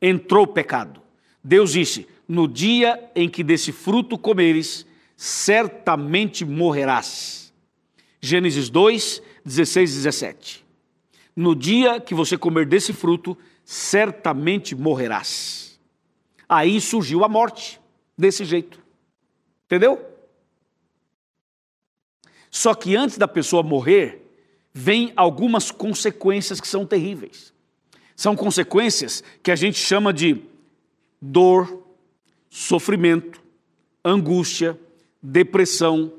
Entrou 0.00 0.44
o 0.44 0.52
pecado. 0.52 1.02
Deus 1.42 1.72
disse: 1.72 2.06
"No 2.28 2.46
dia 2.46 3.10
em 3.12 3.28
que 3.28 3.42
desse 3.42 3.72
fruto 3.72 4.16
comeres, 4.16 4.86
certamente 5.22 6.44
morrerás. 6.44 7.54
Gênesis 8.20 8.68
2, 8.68 9.22
16 9.44 9.92
e 9.92 9.94
17. 9.94 10.66
No 11.36 11.54
dia 11.54 12.00
que 12.00 12.12
você 12.12 12.36
comer 12.36 12.66
desse 12.66 12.92
fruto, 12.92 13.38
certamente 13.64 14.74
morrerás. 14.74 15.78
Aí 16.48 16.80
surgiu 16.80 17.22
a 17.22 17.28
morte, 17.28 17.80
desse 18.18 18.44
jeito. 18.44 18.82
Entendeu? 19.66 20.04
Só 22.50 22.74
que 22.74 22.96
antes 22.96 23.16
da 23.16 23.28
pessoa 23.28 23.62
morrer, 23.62 24.28
vem 24.74 25.12
algumas 25.14 25.70
consequências 25.70 26.60
que 26.60 26.66
são 26.66 26.84
terríveis. 26.84 27.54
São 28.16 28.34
consequências 28.34 29.22
que 29.40 29.52
a 29.52 29.56
gente 29.56 29.78
chama 29.78 30.12
de 30.12 30.42
dor, 31.20 31.86
sofrimento, 32.50 33.40
angústia, 34.04 34.76
depressão, 35.22 36.12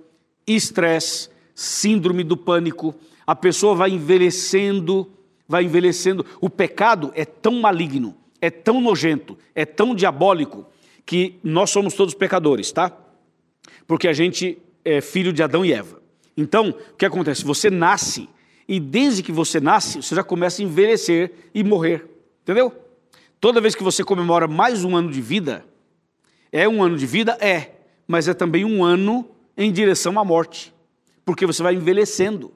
estresse, 0.47 1.29
síndrome 1.53 2.23
do 2.23 2.37
pânico. 2.37 2.95
A 3.25 3.35
pessoa 3.35 3.75
vai 3.75 3.91
envelhecendo, 3.91 5.11
vai 5.47 5.65
envelhecendo. 5.65 6.25
O 6.39 6.49
pecado 6.49 7.11
é 7.15 7.25
tão 7.25 7.59
maligno, 7.59 8.15
é 8.39 8.49
tão 8.49 8.79
nojento, 8.79 9.37
é 9.53 9.65
tão 9.65 9.93
diabólico 9.93 10.65
que 11.05 11.39
nós 11.43 11.69
somos 11.69 11.93
todos 11.93 12.13
pecadores, 12.13 12.71
tá? 12.71 12.95
Porque 13.85 14.07
a 14.07 14.13
gente 14.13 14.57
é 14.85 15.01
filho 15.01 15.33
de 15.33 15.43
Adão 15.43 15.65
e 15.65 15.73
Eva. 15.73 16.01
Então, 16.35 16.69
o 16.69 16.95
que 16.95 17.05
acontece? 17.05 17.43
Você 17.43 17.69
nasce 17.69 18.29
e 18.67 18.79
desde 18.79 19.21
que 19.21 19.31
você 19.31 19.59
nasce, 19.59 20.01
você 20.01 20.15
já 20.15 20.23
começa 20.23 20.61
a 20.61 20.65
envelhecer 20.65 21.31
e 21.53 21.63
morrer. 21.63 22.05
Entendeu? 22.41 22.73
Toda 23.39 23.61
vez 23.61 23.75
que 23.75 23.83
você 23.83 24.03
comemora 24.03 24.47
mais 24.47 24.83
um 24.83 24.95
ano 24.95 25.11
de 25.11 25.21
vida, 25.21 25.65
é 26.51 26.67
um 26.67 26.81
ano 26.81 26.97
de 26.97 27.05
vida? 27.05 27.37
É, 27.41 27.71
mas 28.13 28.27
é 28.27 28.33
também 28.35 28.63
um 28.63 28.83
ano 28.83 29.27
em 29.57 29.71
direção 29.71 30.19
à 30.19 30.23
morte, 30.23 30.71
porque 31.25 31.47
você 31.47 31.63
vai 31.63 31.73
envelhecendo. 31.73 32.53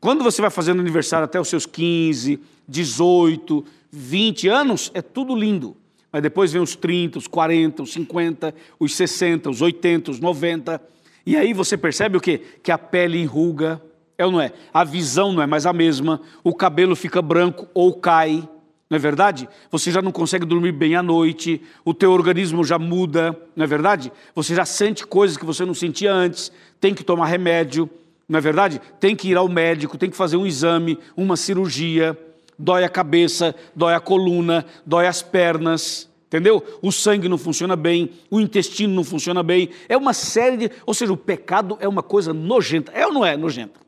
Quando 0.00 0.24
você 0.24 0.40
vai 0.40 0.50
fazendo 0.50 0.80
aniversário 0.80 1.26
até 1.26 1.38
os 1.38 1.48
seus 1.48 1.66
15, 1.66 2.40
18, 2.66 3.62
20 3.92 4.48
anos, 4.48 4.90
é 4.94 5.02
tudo 5.02 5.36
lindo. 5.36 5.76
Mas 6.10 6.22
depois 6.22 6.50
vem 6.50 6.62
os 6.62 6.74
30, 6.74 7.18
os 7.18 7.26
40, 7.26 7.82
os 7.82 7.92
50, 7.92 8.54
os 8.78 8.96
60, 8.96 9.50
os 9.50 9.60
80, 9.60 10.12
os 10.12 10.18
90. 10.18 10.82
E 11.26 11.36
aí 11.36 11.52
você 11.52 11.76
percebe 11.76 12.16
o 12.16 12.20
quê? 12.20 12.40
Que 12.62 12.72
a 12.72 12.78
pele 12.78 13.18
enruga, 13.20 13.82
é 14.16 14.24
ou 14.24 14.32
não 14.32 14.40
é? 14.40 14.50
A 14.72 14.82
visão 14.82 15.30
não 15.30 15.42
é 15.42 15.46
mais 15.46 15.66
a 15.66 15.74
mesma, 15.74 16.22
o 16.42 16.54
cabelo 16.54 16.96
fica 16.96 17.20
branco 17.20 17.68
ou 17.74 17.92
cai, 17.92 18.48
não 18.90 18.96
é 18.96 18.98
verdade? 18.98 19.48
Você 19.70 19.92
já 19.92 20.02
não 20.02 20.10
consegue 20.10 20.44
dormir 20.44 20.72
bem 20.72 20.96
à 20.96 21.02
noite, 21.02 21.62
o 21.84 21.94
teu 21.94 22.10
organismo 22.10 22.64
já 22.64 22.76
muda, 22.76 23.40
não 23.54 23.62
é 23.62 23.66
verdade? 23.66 24.12
Você 24.34 24.52
já 24.52 24.64
sente 24.64 25.06
coisas 25.06 25.36
que 25.36 25.44
você 25.44 25.64
não 25.64 25.74
sentia 25.74 26.12
antes, 26.12 26.50
tem 26.80 26.92
que 26.92 27.04
tomar 27.04 27.26
remédio, 27.26 27.88
não 28.28 28.38
é 28.38 28.40
verdade? 28.40 28.80
Tem 28.98 29.14
que 29.14 29.28
ir 29.28 29.36
ao 29.36 29.48
médico, 29.48 29.96
tem 29.96 30.10
que 30.10 30.16
fazer 30.16 30.36
um 30.36 30.44
exame, 30.44 30.98
uma 31.16 31.36
cirurgia, 31.36 32.18
dói 32.58 32.82
a 32.82 32.88
cabeça, 32.88 33.54
dói 33.76 33.94
a 33.94 34.00
coluna, 34.00 34.66
dói 34.84 35.06
as 35.06 35.22
pernas, 35.22 36.10
entendeu? 36.26 36.60
O 36.82 36.90
sangue 36.90 37.28
não 37.28 37.38
funciona 37.38 37.76
bem, 37.76 38.10
o 38.28 38.40
intestino 38.40 38.92
não 38.92 39.04
funciona 39.04 39.40
bem, 39.40 39.70
é 39.88 39.96
uma 39.96 40.12
série 40.12 40.56
de. 40.56 40.70
Ou 40.84 40.94
seja, 40.94 41.12
o 41.12 41.16
pecado 41.16 41.78
é 41.80 41.86
uma 41.86 42.02
coisa 42.02 42.34
nojenta. 42.34 42.90
É 42.90 43.06
ou 43.06 43.12
não 43.12 43.24
é 43.24 43.36
nojenta? 43.36 43.78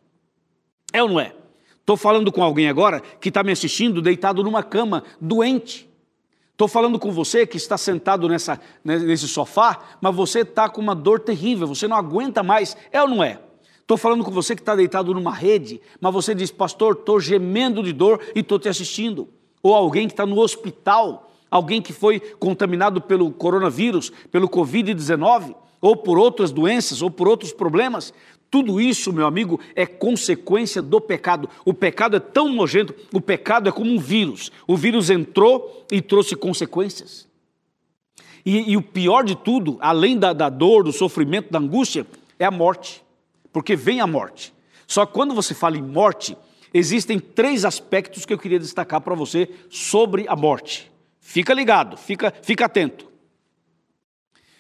É 0.93 1.03
ou 1.03 1.09
não 1.09 1.19
é? 1.19 1.35
Estou 1.83 1.97
falando 1.97 2.31
com 2.31 2.43
alguém 2.43 2.69
agora 2.69 3.01
que 3.21 3.29
está 3.29 3.43
me 3.43 3.51
assistindo 3.51 4.01
deitado 4.01 4.43
numa 4.45 4.63
cama, 4.63 5.03
doente. 5.21 5.91
Estou 6.53 6.69
falando 6.69 6.97
com 6.97 7.11
você 7.11 7.45
que 7.45 7.57
está 7.57 7.77
sentado 7.77 8.29
nessa, 8.29 8.61
nesse 8.85 9.27
sofá, 9.27 9.81
mas 10.01 10.15
você 10.15 10.43
está 10.43 10.69
com 10.69 10.81
uma 10.81 10.95
dor 10.95 11.19
terrível, 11.19 11.67
você 11.67 11.89
não 11.89 11.97
aguenta 11.97 12.41
mais. 12.41 12.77
É 12.93 13.03
ou 13.03 13.09
não 13.09 13.25
é? 13.25 13.41
Estou 13.81 13.97
falando 13.97 14.23
com 14.23 14.31
você 14.31 14.55
que 14.55 14.63
está 14.63 14.77
deitado 14.77 15.13
numa 15.13 15.35
rede, 15.35 15.81
mas 16.01 16.13
você 16.13 16.37
diz, 16.37 16.53
pastor, 16.53 16.95
estou 16.95 17.19
gemendo 17.19 17.83
de 17.83 17.93
dor 17.93 18.21
e 18.33 18.39
estou 18.39 18.61
te 18.61 18.69
assistindo. 18.69 19.29
Ou 19.61 19.75
alguém 19.75 20.07
que 20.07 20.13
está 20.13 20.25
no 20.25 20.39
hospital, 20.39 21.33
alguém 21.51 21.83
que 21.83 21.93
foi 21.93 22.21
contaminado 22.21 23.01
pelo 23.01 23.33
coronavírus, 23.33 24.13
pelo 24.31 24.49
Covid-19, 24.49 25.57
ou 25.81 25.97
por 25.97 26.17
outras 26.17 26.53
doenças, 26.53 27.03
ou 27.03 27.11
por 27.11 27.27
outros 27.27 27.53
problemas. 27.53 28.15
Tudo 28.53 28.81
isso, 28.81 29.13
meu 29.13 29.27
amigo, 29.27 29.59
é 29.75 29.85
consequência 29.85 30.81
do 30.81 31.01
pecado. 31.01 31.51
O 31.65 31.75
pecado 31.75 32.17
é 32.17 32.21
tão 32.21 32.49
nojento, 32.53 32.95
o 33.13 33.21
pecado 33.21 33.69
é 33.69 33.73
como 33.73 33.91
um 33.91 33.99
vírus. 33.99 34.53
O 34.69 34.77
vírus 34.77 35.11
entrou 35.11 35.85
e 35.91 36.01
trouxe 36.01 36.37
consequências. 36.37 37.27
E, 38.47 38.71
e 38.71 38.77
o 38.77 38.83
pior 38.83 39.25
de 39.25 39.35
tudo, 39.35 39.77
além 39.81 40.17
da, 40.17 40.33
da 40.33 40.49
dor, 40.49 40.85
do 40.85 40.93
sofrimento, 40.93 41.51
da 41.51 41.59
angústia, 41.59 42.07
é 42.39 42.45
a 42.45 42.51
morte 42.51 43.03
porque 43.53 43.77
vem 43.77 44.01
a 44.01 44.07
morte. 44.07 44.53
Só 44.87 45.05
que 45.05 45.13
quando 45.13 45.35
você 45.35 45.55
fala 45.55 45.77
em 45.77 45.83
morte, 45.83 46.37
existem 46.73 47.19
três 47.19 47.65
aspectos 47.65 48.25
que 48.25 48.33
eu 48.33 48.39
queria 48.39 48.59
destacar 48.59 49.01
para 49.01 49.15
você 49.15 49.49
sobre 49.69 50.27
a 50.27 50.35
morte. 50.35 50.91
Fica 51.21 51.53
ligado, 51.53 51.97
fica, 51.97 52.33
fica 52.43 52.65
atento. 52.65 53.07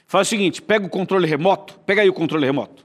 Faz 0.06 0.28
o 0.28 0.30
seguinte: 0.30 0.60
pega 0.60 0.86
o 0.86 0.90
controle 0.90 1.26
remoto, 1.26 1.78
pega 1.80 2.02
aí 2.02 2.08
o 2.08 2.14
controle 2.14 2.44
remoto. 2.44 2.81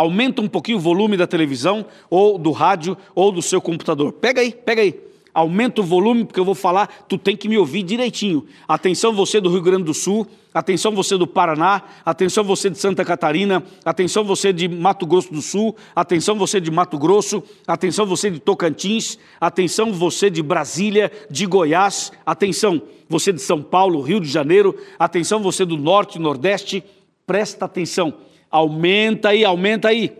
Aumenta 0.00 0.40
um 0.40 0.48
pouquinho 0.48 0.78
o 0.78 0.80
volume 0.80 1.14
da 1.14 1.26
televisão, 1.26 1.84
ou 2.08 2.38
do 2.38 2.52
rádio, 2.52 2.96
ou 3.14 3.30
do 3.30 3.42
seu 3.42 3.60
computador. 3.60 4.12
Pega 4.14 4.40
aí, 4.40 4.50
pega 4.50 4.80
aí. 4.80 4.98
Aumenta 5.34 5.82
o 5.82 5.84
volume, 5.84 6.24
porque 6.24 6.40
eu 6.40 6.44
vou 6.44 6.54
falar, 6.54 7.04
tu 7.06 7.18
tem 7.18 7.36
que 7.36 7.46
me 7.50 7.58
ouvir 7.58 7.82
direitinho. 7.82 8.46
Atenção, 8.66 9.12
você 9.12 9.42
do 9.42 9.50
Rio 9.50 9.60
Grande 9.60 9.84
do 9.84 9.92
Sul, 9.92 10.26
atenção, 10.54 10.92
você 10.92 11.18
do 11.18 11.26
Paraná, 11.26 11.82
atenção, 12.02 12.42
você 12.42 12.70
de 12.70 12.78
Santa 12.78 13.04
Catarina, 13.04 13.62
atenção, 13.84 14.24
você 14.24 14.54
de 14.54 14.70
Mato 14.70 15.04
Grosso 15.04 15.34
do 15.34 15.42
Sul, 15.42 15.76
atenção, 15.94 16.34
você 16.34 16.62
de 16.62 16.70
Mato 16.70 16.96
Grosso, 16.96 17.42
atenção, 17.66 18.06
você 18.06 18.30
de 18.30 18.38
Tocantins, 18.38 19.18
atenção, 19.38 19.92
você 19.92 20.30
de 20.30 20.42
Brasília, 20.42 21.12
de 21.30 21.44
Goiás, 21.44 22.10
atenção, 22.24 22.80
você 23.06 23.34
de 23.34 23.42
São 23.42 23.62
Paulo, 23.62 24.00
Rio 24.00 24.18
de 24.18 24.30
Janeiro, 24.30 24.74
atenção, 24.98 25.40
você 25.40 25.66
do 25.66 25.76
Norte, 25.76 26.18
Nordeste, 26.18 26.82
presta 27.26 27.66
atenção. 27.66 28.29
Aumenta 28.50 29.28
aí, 29.28 29.44
aumenta 29.44 29.88
aí. 29.88 30.16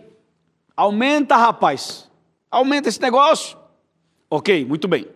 Aumenta, 0.75 1.35
rapaz. 1.35 2.09
Aumenta 2.49 2.89
esse 2.89 3.01
negócio. 3.01 3.57
Ok, 4.29 4.65
muito 4.65 4.87
bem. 4.87 5.07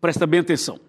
Presta 0.00 0.26
bem 0.26 0.40
atenção. 0.40 0.80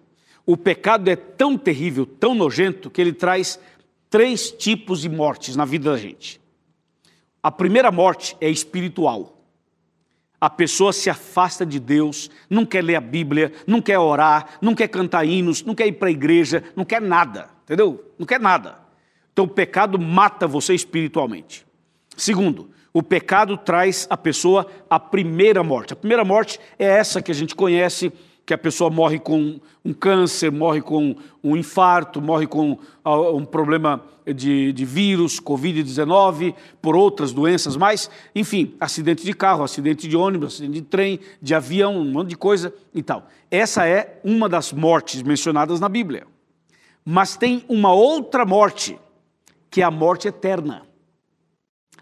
O 0.46 0.56
pecado 0.56 1.08
é 1.08 1.16
tão 1.16 1.58
terrível, 1.58 2.06
tão 2.06 2.34
nojento, 2.34 2.90
que 2.90 3.00
ele 3.00 3.12
traz 3.12 3.60
três 4.08 4.50
tipos 4.50 5.02
de 5.02 5.08
mortes 5.08 5.54
na 5.54 5.66
vida 5.66 5.90
da 5.90 5.98
gente. 5.98 6.40
A 7.42 7.50
primeira 7.50 7.92
morte 7.92 8.36
é 8.40 8.48
espiritual. 8.48 9.36
A 10.40 10.48
pessoa 10.48 10.92
se 10.92 11.10
afasta 11.10 11.66
de 11.66 11.78
Deus, 11.78 12.30
não 12.48 12.64
quer 12.64 12.82
ler 12.82 12.94
a 12.94 13.00
Bíblia, 13.00 13.52
não 13.66 13.82
quer 13.82 13.98
orar, 13.98 14.58
não 14.62 14.74
quer 14.74 14.88
cantar 14.88 15.24
hinos, 15.24 15.62
não 15.62 15.74
quer 15.74 15.86
ir 15.86 15.92
para 15.92 16.08
a 16.08 16.12
igreja, 16.12 16.64
não 16.76 16.84
quer 16.84 17.02
nada, 17.02 17.50
entendeu? 17.64 18.12
Não 18.18 18.24
quer 18.26 18.40
nada. 18.40 18.78
Então 19.38 19.46
o 19.46 19.48
pecado 19.48 20.00
mata 20.00 20.48
você 20.48 20.74
espiritualmente. 20.74 21.64
Segundo, 22.16 22.70
o 22.92 23.04
pecado 23.04 23.56
traz 23.56 24.04
a 24.10 24.16
pessoa 24.16 24.66
à 24.90 24.98
primeira 24.98 25.62
morte. 25.62 25.92
A 25.92 25.96
primeira 25.96 26.24
morte 26.24 26.58
é 26.76 26.86
essa 26.86 27.22
que 27.22 27.30
a 27.30 27.34
gente 27.34 27.54
conhece, 27.54 28.12
que 28.44 28.52
a 28.52 28.58
pessoa 28.58 28.90
morre 28.90 29.20
com 29.20 29.60
um 29.84 29.92
câncer, 29.92 30.50
morre 30.50 30.80
com 30.80 31.14
um 31.40 31.56
infarto, 31.56 32.20
morre 32.20 32.48
com 32.48 32.80
ah, 33.04 33.30
um 33.30 33.44
problema 33.44 34.02
de, 34.26 34.72
de 34.72 34.84
vírus, 34.84 35.40
Covid-19, 35.40 36.52
por 36.82 36.96
outras 36.96 37.32
doenças 37.32 37.76
mais, 37.76 38.10
enfim, 38.34 38.74
acidente 38.80 39.24
de 39.24 39.32
carro, 39.34 39.62
acidente 39.62 40.08
de 40.08 40.16
ônibus, 40.16 40.54
acidente 40.54 40.80
de 40.80 40.82
trem, 40.82 41.20
de 41.40 41.54
avião, 41.54 41.96
um 41.96 42.10
monte 42.10 42.30
de 42.30 42.36
coisa 42.36 42.74
e 42.92 43.04
tal. 43.04 43.28
Essa 43.48 43.86
é 43.86 44.18
uma 44.24 44.48
das 44.48 44.72
mortes 44.72 45.22
mencionadas 45.22 45.78
na 45.78 45.88
Bíblia. 45.88 46.26
Mas 47.04 47.36
tem 47.36 47.64
uma 47.68 47.92
outra 47.92 48.44
morte, 48.44 48.98
que 49.70 49.80
é 49.80 49.84
a 49.84 49.90
morte 49.90 50.28
eterna 50.28 50.88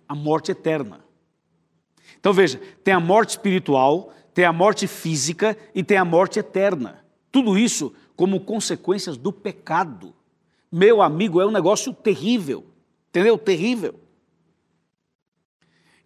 a 0.09 0.14
morte 0.14 0.52
eterna. 0.52 1.05
Então 2.18 2.33
veja, 2.33 2.61
tem 2.83 2.94
a 2.94 3.00
morte 3.00 3.31
espiritual, 3.31 4.12
tem 4.33 4.44
a 4.44 4.52
morte 4.52 4.87
física 4.87 5.57
e 5.74 5.83
tem 5.83 5.96
a 5.96 6.05
morte 6.05 6.38
eterna. 6.38 7.05
Tudo 7.31 7.59
isso 7.59 7.94
como 8.14 8.40
consequências 8.40 9.16
do 9.16 9.33
pecado. 9.33 10.14
Meu 10.70 11.02
amigo, 11.02 11.40
é 11.40 11.46
um 11.46 11.50
negócio 11.50 11.92
terrível. 11.92 12.64
Entendeu? 13.09 13.37
Terrível. 13.38 13.94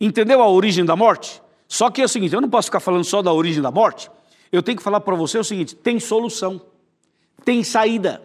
Entendeu 0.01 0.43
a 0.43 0.49
origem 0.49 0.85
da 0.85 0.97
morte? 0.97 1.43
Só 1.69 1.91
que 1.91 2.01
é 2.01 2.05
o 2.05 2.09
seguinte, 2.09 2.35
eu 2.35 2.41
não 2.41 2.51
posso 2.51 2.67
ficar 2.67 2.81
falando 2.81 3.05
só 3.05 3.23
da 3.23 3.33
origem 3.33 3.63
da 3.63 3.71
morte. 3.71 4.11
Eu 4.51 4.63
tenho 4.63 4.77
que 4.77 4.83
falar 4.83 5.01
para 5.01 5.15
você 5.15 5.39
o 5.39 5.45
seguinte: 5.45 5.77
tem 5.77 6.01
solução, 6.01 6.61
tem 7.45 7.63
saída, 7.63 8.23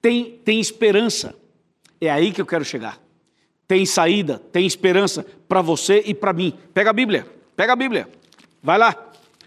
tem, 0.00 0.38
tem 0.38 0.58
esperança. 0.58 1.36
É 2.00 2.10
aí 2.10 2.32
que 2.32 2.40
eu 2.40 2.46
quero 2.46 2.64
chegar 2.64 3.00
tem 3.68 3.84
saída, 3.84 4.38
tem 4.50 4.66
esperança 4.66 5.24
para 5.46 5.60
você 5.60 6.02
e 6.06 6.14
para 6.14 6.32
mim. 6.32 6.54
Pega 6.72 6.88
a 6.88 6.92
Bíblia, 6.92 7.26
pega 7.54 7.74
a 7.74 7.76
Bíblia. 7.76 8.08
Vai 8.62 8.78
lá, 8.78 8.96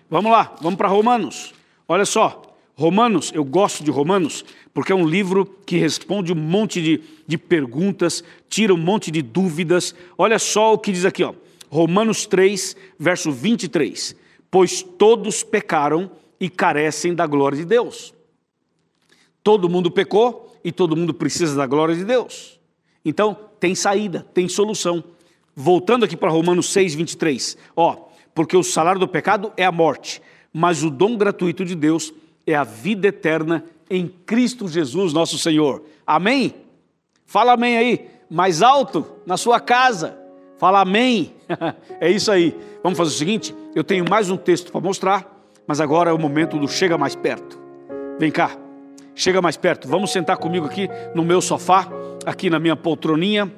vamos 0.07 0.31
lá, 0.31 0.55
vamos 0.61 0.77
para 0.77 0.87
Romanos. 0.87 1.55
Olha 1.87 2.05
só, 2.05 2.55
Romanos, 2.75 3.31
eu 3.33 3.43
gosto 3.43 3.83
de 3.83 3.89
Romanos, 3.89 4.45
porque 4.75 4.91
é 4.91 4.95
um 4.95 5.07
livro 5.07 5.43
que 5.65 5.75
responde 5.75 6.31
um 6.31 6.35
monte 6.35 6.79
de, 6.81 7.01
de 7.25 7.35
perguntas, 7.35 8.23
tira 8.47 8.71
um 8.71 8.77
monte 8.77 9.09
de 9.09 9.23
dúvidas. 9.23 9.95
Olha 10.15 10.37
só 10.37 10.73
o 10.73 10.77
que 10.77 10.91
diz 10.91 11.03
aqui, 11.03 11.23
ó. 11.23 11.33
Romanos 11.67 12.27
3, 12.27 12.77
verso 12.99 13.31
23. 13.31 14.15
Pois 14.51 14.83
todos 14.83 15.41
pecaram 15.41 16.11
e 16.39 16.47
carecem 16.47 17.15
da 17.15 17.25
glória 17.25 17.57
de 17.57 17.65
Deus. 17.65 18.13
Todo 19.43 19.67
mundo 19.67 19.89
pecou 19.89 20.50
e 20.63 20.71
todo 20.71 20.95
mundo 20.95 21.13
precisa 21.13 21.55
da 21.55 21.65
glória 21.65 21.95
de 21.95 22.03
Deus. 22.03 22.59
Então, 23.03 23.37
tem 23.59 23.75
saída, 23.75 24.25
tem 24.33 24.47
solução. 24.47 25.03
Voltando 25.55 26.05
aqui 26.05 26.15
para 26.15 26.29
Romanos 26.29 26.71
6, 26.71 26.95
23. 26.95 27.57
Ó, 27.75 28.09
porque 28.33 28.55
o 28.55 28.63
salário 28.63 28.99
do 28.99 29.07
pecado 29.07 29.51
é 29.57 29.65
a 29.65 29.71
morte, 29.71 30.21
mas 30.53 30.83
o 30.83 30.89
dom 30.89 31.17
gratuito 31.17 31.65
de 31.65 31.75
Deus 31.75 32.13
é 32.45 32.55
a 32.55 32.63
vida 32.63 33.07
eterna 33.07 33.65
em 33.89 34.07
Cristo 34.07 34.67
Jesus, 34.67 35.13
nosso 35.13 35.37
Senhor. 35.37 35.83
Amém? 36.05 36.55
Fala 37.25 37.53
amém 37.53 37.77
aí, 37.77 38.09
mais 38.29 38.61
alto, 38.61 39.05
na 39.25 39.37
sua 39.37 39.59
casa. 39.59 40.17
Fala 40.57 40.81
amém. 40.81 41.33
é 41.99 42.09
isso 42.09 42.31
aí. 42.31 42.55
Vamos 42.83 42.97
fazer 42.97 43.11
o 43.11 43.17
seguinte: 43.17 43.55
eu 43.75 43.83
tenho 43.83 44.09
mais 44.09 44.29
um 44.29 44.37
texto 44.37 44.71
para 44.71 44.81
mostrar, 44.81 45.45
mas 45.67 45.81
agora 45.81 46.09
é 46.09 46.13
o 46.13 46.19
momento 46.19 46.57
do 46.57 46.67
chega 46.67 46.97
mais 46.97 47.15
perto. 47.15 47.59
Vem 48.19 48.31
cá, 48.31 48.57
chega 49.15 49.41
mais 49.41 49.57
perto. 49.57 49.87
Vamos 49.87 50.11
sentar 50.11 50.37
comigo 50.37 50.65
aqui 50.65 50.89
no 51.13 51.23
meu 51.23 51.41
sofá 51.41 51.87
aqui 52.25 52.49
na 52.49 52.59
minha 52.59 52.75
poltroninha. 52.75 53.51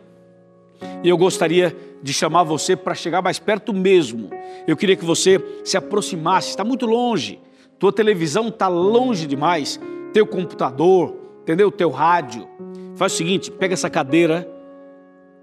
E 1.04 1.10
eu 1.10 1.18
gostaria 1.18 1.76
de 2.02 2.14
chamar 2.14 2.44
você 2.44 2.76
para 2.76 2.94
chegar 2.94 3.22
mais 3.22 3.40
perto 3.40 3.74
mesmo. 3.74 4.30
Eu 4.68 4.76
queria 4.76 4.96
que 4.96 5.06
você 5.06 5.42
se 5.64 5.78
aproximasse, 5.78 6.50
está 6.50 6.64
muito 6.64 6.86
longe. 6.86 7.40
Tua 7.80 7.92
televisão 7.92 8.48
está 8.50 8.68
longe 8.68 9.26
demais, 9.26 9.80
teu 10.14 10.26
computador, 10.26 11.16
entendeu? 11.42 11.72
Teu 11.72 11.90
rádio. 11.90 12.48
Faz 12.96 13.14
o 13.14 13.16
seguinte, 13.16 13.52
pega 13.52 13.74
essa 13.74 13.90
cadeira, 13.90 14.48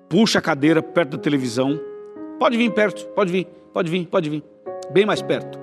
puxa 0.09 0.39
a 0.39 0.43
cadeira 0.43 0.83
perto 0.83 1.17
da 1.17 1.19
televisão. 1.19 1.81
Pode 2.39 2.57
vir 2.57 2.71
perto, 2.73 3.07
pode 3.09 3.33
vir, 3.33 3.47
pode 3.73 3.91
vir, 3.91 4.07
pode 4.07 4.31
vir. 4.31 4.43
Bem 4.91 5.05
mais 5.05 5.21
perto. 5.21 5.59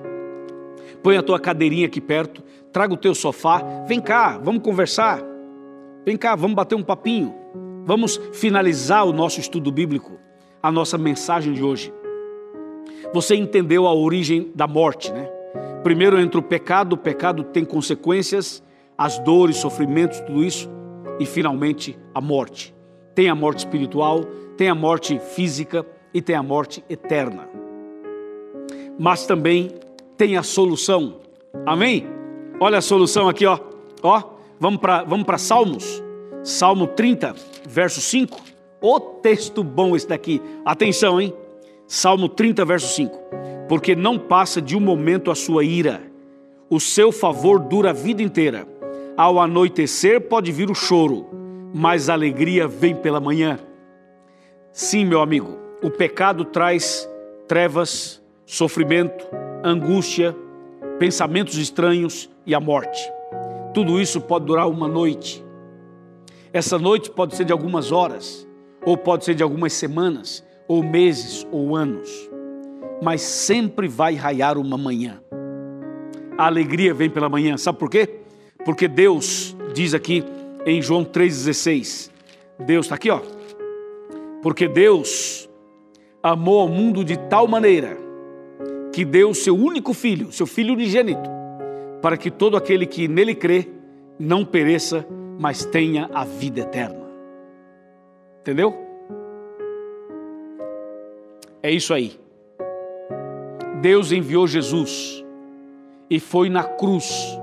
Põe 1.02 1.16
a 1.16 1.22
tua 1.22 1.38
cadeirinha 1.38 1.86
aqui 1.86 2.00
perto, 2.00 2.42
traga 2.72 2.94
o 2.94 2.96
teu 2.96 3.14
sofá, 3.14 3.62
vem 3.86 4.00
cá, 4.00 4.38
vamos 4.38 4.62
conversar. 4.62 5.20
Vem 6.04 6.16
cá, 6.16 6.34
vamos 6.34 6.54
bater 6.54 6.74
um 6.74 6.82
papinho. 6.82 7.34
Vamos 7.84 8.20
finalizar 8.32 9.06
o 9.06 9.12
nosso 9.12 9.40
estudo 9.40 9.72
bíblico, 9.72 10.18
a 10.62 10.70
nossa 10.70 10.98
mensagem 10.98 11.52
de 11.52 11.62
hoje. 11.62 11.92
Você 13.12 13.34
entendeu 13.34 13.86
a 13.86 13.94
origem 13.94 14.52
da 14.54 14.66
morte, 14.66 15.12
né? 15.12 15.28
Primeiro 15.82 16.20
entra 16.20 16.38
o 16.38 16.42
pecado, 16.42 16.94
o 16.94 16.98
pecado 16.98 17.44
tem 17.44 17.64
consequências, 17.64 18.62
as 18.96 19.18
dores, 19.20 19.56
sofrimentos, 19.56 20.20
tudo 20.20 20.44
isso, 20.44 20.68
e 21.18 21.24
finalmente 21.24 21.98
a 22.14 22.20
morte. 22.20 22.74
Tem 23.14 23.28
a 23.28 23.34
morte 23.34 23.60
espiritual, 23.60 24.24
tem 24.56 24.68
a 24.68 24.74
morte 24.74 25.18
física 25.18 25.86
e 26.12 26.20
tem 26.20 26.36
a 26.36 26.42
morte 26.42 26.84
eterna. 26.90 27.48
Mas 28.98 29.26
também 29.26 29.72
tem 30.16 30.36
a 30.36 30.42
solução. 30.42 31.20
Amém? 31.64 32.17
Olha 32.60 32.78
a 32.78 32.82
solução 32.82 33.28
aqui, 33.28 33.46
ó. 33.46 33.58
Ó, 34.02 34.22
vamos 34.58 34.80
para 34.80 35.04
vamos 35.04 35.24
para 35.24 35.38
Salmos. 35.38 36.02
Salmo 36.42 36.88
30, 36.88 37.34
verso 37.68 38.00
5. 38.00 38.40
O 38.80 38.98
texto 38.98 39.62
bom 39.62 39.94
esse 39.94 40.08
daqui. 40.08 40.42
Atenção, 40.64 41.20
hein? 41.20 41.32
Salmo 41.86 42.28
30, 42.28 42.64
verso 42.64 42.88
5. 42.94 43.16
Porque 43.68 43.94
não 43.94 44.18
passa 44.18 44.60
de 44.60 44.76
um 44.76 44.80
momento 44.80 45.30
a 45.30 45.34
sua 45.36 45.62
ira. 45.62 46.02
O 46.68 46.80
seu 46.80 47.12
favor 47.12 47.60
dura 47.60 47.90
a 47.90 47.92
vida 47.92 48.22
inteira. 48.22 48.66
Ao 49.16 49.40
anoitecer 49.40 50.20
pode 50.22 50.50
vir 50.50 50.70
o 50.70 50.74
choro, 50.74 51.26
mas 51.72 52.08
a 52.08 52.12
alegria 52.12 52.66
vem 52.66 52.94
pela 52.94 53.20
manhã. 53.20 53.58
Sim, 54.72 55.04
meu 55.04 55.20
amigo, 55.20 55.58
o 55.82 55.90
pecado 55.90 56.44
traz 56.44 57.08
trevas, 57.46 58.22
sofrimento, 58.44 59.26
angústia, 59.64 60.36
pensamentos 60.98 61.56
estranhos 61.56 62.28
e 62.48 62.54
a 62.54 62.58
morte. 62.58 63.12
Tudo 63.74 64.00
isso 64.00 64.22
pode 64.22 64.46
durar 64.46 64.68
uma 64.68 64.88
noite. 64.88 65.44
Essa 66.50 66.78
noite 66.78 67.10
pode 67.10 67.36
ser 67.36 67.44
de 67.44 67.52
algumas 67.52 67.92
horas, 67.92 68.48
ou 68.84 68.96
pode 68.96 69.26
ser 69.26 69.34
de 69.34 69.42
algumas 69.42 69.74
semanas, 69.74 70.42
ou 70.66 70.82
meses, 70.82 71.46
ou 71.52 71.76
anos, 71.76 72.10
mas 73.02 73.20
sempre 73.20 73.86
vai 73.86 74.14
raiar 74.14 74.56
uma 74.56 74.78
manhã. 74.78 75.20
A 76.38 76.46
alegria 76.46 76.94
vem 76.94 77.10
pela 77.10 77.28
manhã, 77.28 77.58
sabe 77.58 77.78
por 77.78 77.90
quê? 77.90 78.20
Porque 78.64 78.88
Deus 78.88 79.54
diz 79.74 79.92
aqui 79.92 80.24
em 80.64 80.80
João 80.80 81.04
3,16: 81.04 82.10
Deus 82.58 82.86
está 82.86 82.94
aqui, 82.94 83.10
ó. 83.10 83.20
Porque 84.42 84.66
Deus 84.66 85.48
amou 86.22 86.60
ao 86.60 86.68
mundo 86.68 87.04
de 87.04 87.18
tal 87.28 87.46
maneira 87.46 87.96
que 88.92 89.04
deu 89.04 89.30
o 89.30 89.34
seu 89.34 89.54
único 89.54 89.92
filho, 89.92 90.32
seu 90.32 90.46
filho 90.46 90.72
unigênito, 90.72 91.37
para 92.00 92.16
que 92.16 92.30
todo 92.30 92.56
aquele 92.56 92.86
que 92.86 93.08
nele 93.08 93.34
crê 93.34 93.68
não 94.18 94.44
pereça, 94.44 95.06
mas 95.38 95.64
tenha 95.64 96.08
a 96.12 96.24
vida 96.24 96.60
eterna. 96.60 97.06
Entendeu? 98.40 98.74
É 101.62 101.70
isso 101.70 101.92
aí. 101.92 102.18
Deus 103.80 104.10
enviou 104.10 104.46
Jesus 104.46 105.24
e 106.10 106.18
foi 106.18 106.48
na 106.48 106.64
cruz 106.64 107.38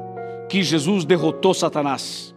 que 0.50 0.64
Jesus 0.64 1.06
derrotou 1.06 1.54
Satanás. 1.54 2.36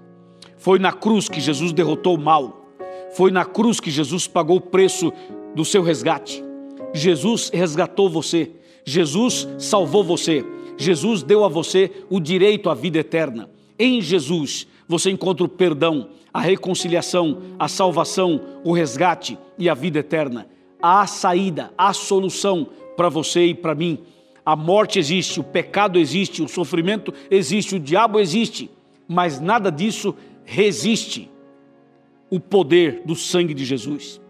Foi 0.56 0.78
na 0.78 0.92
cruz 0.92 1.28
que 1.28 1.40
Jesus 1.40 1.72
derrotou 1.72 2.14
o 2.14 2.20
mal. 2.20 2.66
Foi 3.12 3.30
na 3.30 3.44
cruz 3.44 3.80
que 3.80 3.90
Jesus 3.90 4.26
pagou 4.26 4.56
o 4.56 4.60
preço 4.60 5.12
do 5.54 5.64
seu 5.64 5.82
resgate. 5.82 6.44
Jesus 6.92 7.50
resgatou 7.52 8.08
você. 8.08 8.50
Jesus 8.84 9.48
salvou 9.58 10.04
você. 10.04 10.44
Jesus 10.78 11.24
deu 11.24 11.44
a 11.44 11.48
você 11.48 11.90
o 12.08 12.20
direito 12.20 12.70
à 12.70 12.74
vida 12.74 13.00
eterna. 13.00 13.50
Em 13.78 14.00
Jesus 14.00 14.66
você 14.86 15.10
encontra 15.10 15.44
o 15.44 15.48
perdão, 15.48 16.08
a 16.32 16.40
reconciliação, 16.40 17.42
a 17.58 17.68
salvação, 17.68 18.40
o 18.64 18.72
resgate 18.72 19.36
e 19.58 19.68
a 19.68 19.74
vida 19.74 19.98
eterna. 19.98 20.48
Há 20.80 21.06
saída, 21.06 21.72
há 21.76 21.92
solução 21.92 22.68
para 22.96 23.08
você 23.08 23.46
e 23.46 23.54
para 23.54 23.74
mim. 23.74 23.98
A 24.46 24.56
morte 24.56 24.98
existe, 24.98 25.40
o 25.40 25.44
pecado 25.44 25.98
existe, 25.98 26.42
o 26.42 26.48
sofrimento 26.48 27.12
existe, 27.30 27.74
o 27.74 27.80
diabo 27.80 28.18
existe, 28.18 28.70
mas 29.06 29.40
nada 29.40 29.70
disso 29.70 30.14
resiste 30.44 31.28
o 32.30 32.38
poder 32.38 33.02
do 33.04 33.14
sangue 33.14 33.52
de 33.52 33.64
Jesus. 33.64 34.20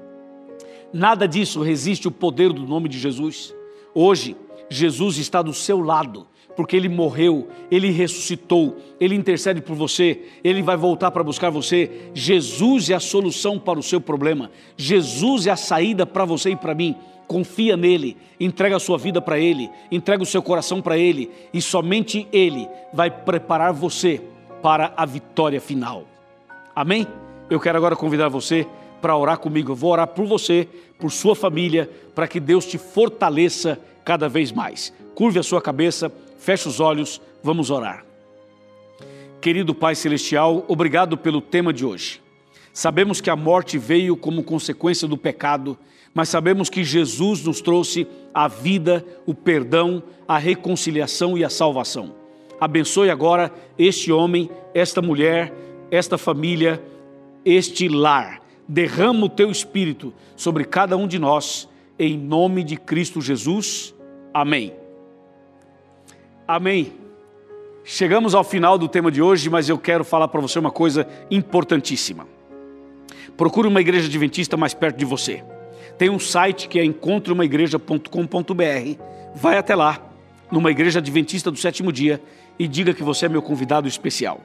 Nada 0.93 1.29
disso 1.29 1.61
resiste 1.61 2.09
o 2.09 2.11
poder 2.11 2.53
do 2.53 2.67
nome 2.67 2.89
de 2.89 2.99
Jesus. 2.99 3.55
Hoje, 3.95 4.35
Jesus 4.71 5.19
está 5.19 5.43
do 5.43 5.53
seu 5.53 5.81
lado 5.81 6.27
porque 6.59 6.77
ele 6.77 6.89
morreu, 6.89 7.47
ele 7.71 7.89
ressuscitou, 7.89 8.79
ele 8.99 9.15
intercede 9.15 9.61
por 9.61 9.77
você, 9.77 10.23
ele 10.43 10.61
vai 10.61 10.77
voltar 10.77 11.13
para 11.13 11.23
buscar 11.23 11.51
você. 11.51 12.11
Jesus 12.13 12.91
é 12.91 12.95
a 12.95 13.01
solução 13.01 13.61
para 13.61 13.79
o 13.79 13.83
seu 13.83 14.01
problema, 14.01 14.51
Jesus 14.77 15.47
é 15.47 15.53
a 15.53 15.57
saída 15.57 16.05
para 16.05 16.25
você 16.25 16.51
e 16.51 16.57
para 16.57 16.75
mim. 16.75 16.97
Confia 17.29 17.77
nele, 17.77 18.17
entrega 18.41 18.75
a 18.75 18.81
sua 18.81 18.99
vida 18.99 19.21
para 19.21 19.39
ele, 19.39 19.71
entrega 19.89 20.21
o 20.21 20.27
seu 20.27 20.43
coração 20.43 20.83
para 20.83 20.99
ele, 20.99 21.31
e 21.55 21.63
somente 21.63 22.27
ele 22.33 22.67
vai 22.93 23.09
preparar 23.09 23.73
você 23.73 24.21
para 24.61 24.93
a 24.97 25.07
vitória 25.07 25.61
final. 25.61 26.07
Amém? 26.75 27.07
Eu 27.49 27.61
quero 27.61 27.79
agora 27.79 27.95
convidar 27.95 28.29
você 28.29 28.67
para 29.01 29.17
orar 29.17 29.39
comigo. 29.39 29.71
Eu 29.71 29.77
vou 29.77 29.93
orar 29.93 30.09
por 30.09 30.27
você, 30.27 30.67
por 30.99 31.13
sua 31.13 31.37
família, 31.37 31.89
para 32.17 32.27
que 32.27 32.41
Deus 32.41 32.67
te 32.67 32.79
fortaleça 32.79 33.79
cada 34.05 34.29
vez 34.29 34.51
mais. 34.51 34.93
Curve 35.15 35.39
a 35.39 35.43
sua 35.45 35.63
cabeça 35.63 36.13
Feche 36.39 36.69
os 36.69 36.81
olhos, 36.81 37.21
vamos 37.43 37.71
orar. 37.71 38.05
Querido 39.41 39.75
Pai 39.75 39.95
Celestial, 39.95 40.65
obrigado 40.67 41.19
pelo 41.19 41.41
tema 41.41 41.73
de 41.73 41.85
hoje. 41.85 42.23
Sabemos 42.73 43.21
que 43.21 43.29
a 43.29 43.37
morte 43.37 43.77
veio 43.77 44.17
como 44.17 44.43
consequência 44.43 45.07
do 45.07 45.17
pecado, 45.17 45.77
mas 46.15 46.29
sabemos 46.29 46.71
que 46.71 46.85
Jesus 46.85 47.45
nos 47.45 47.61
trouxe 47.61 48.07
a 48.33 48.49
vida, 48.49 49.05
o 49.27 49.35
perdão, 49.35 50.03
a 50.27 50.39
reconciliação 50.39 51.37
e 51.37 51.45
a 51.45 51.51
salvação. 51.51 52.15
Abençoe 52.61 53.11
agora 53.11 53.53
este 53.79 54.11
homem, 54.11 54.51
esta 54.75 55.03
mulher, 55.03 55.53
esta 55.91 56.17
família, 56.17 56.83
este 57.45 57.89
lar. 57.89 58.41
Derrama 58.67 59.27
o 59.27 59.29
teu 59.29 59.51
espírito 59.51 60.13
sobre 60.37 60.65
cada 60.65 60.97
um 60.97 61.07
de 61.07 61.19
nós, 61.19 61.69
em 61.99 62.17
nome 62.17 62.63
de 62.63 62.77
Cristo 62.77 63.21
Jesus. 63.21 63.95
Amém. 64.33 64.88
Amém. 66.49 66.95
Chegamos 67.85 68.35
ao 68.35 68.43
final 68.43 68.77
do 68.79 68.89
tema 68.89 69.11
de 69.11 69.21
hoje, 69.21 69.51
mas 69.51 69.69
eu 69.69 69.77
quero 69.77 70.03
falar 70.03 70.29
para 70.29 70.41
você 70.41 70.59
uma 70.59 70.71
coisa 70.71 71.07
importantíssima. 71.31 72.27
Procure 73.37 73.69
uma 73.69 73.83
igreja 73.83 74.09
adventista 74.09 74.57
mais 74.57 74.73
perto 74.73 74.97
de 74.97 75.05
você. 75.05 75.45
Tem 75.99 76.09
um 76.09 76.19
site 76.19 76.67
que 76.67 76.79
é 76.79 76.85
encontreumaigreja.com.br. 76.87 79.03
Vai 79.35 79.59
até 79.59 79.75
lá, 79.75 80.01
numa 80.51 80.71
igreja 80.71 81.01
adventista 81.01 81.51
do 81.51 81.59
sétimo 81.59 81.93
dia, 81.93 82.19
e 82.59 82.67
diga 82.67 82.95
que 82.95 83.03
você 83.03 83.27
é 83.27 83.29
meu 83.29 83.43
convidado 83.43 83.87
especial. 83.87 84.41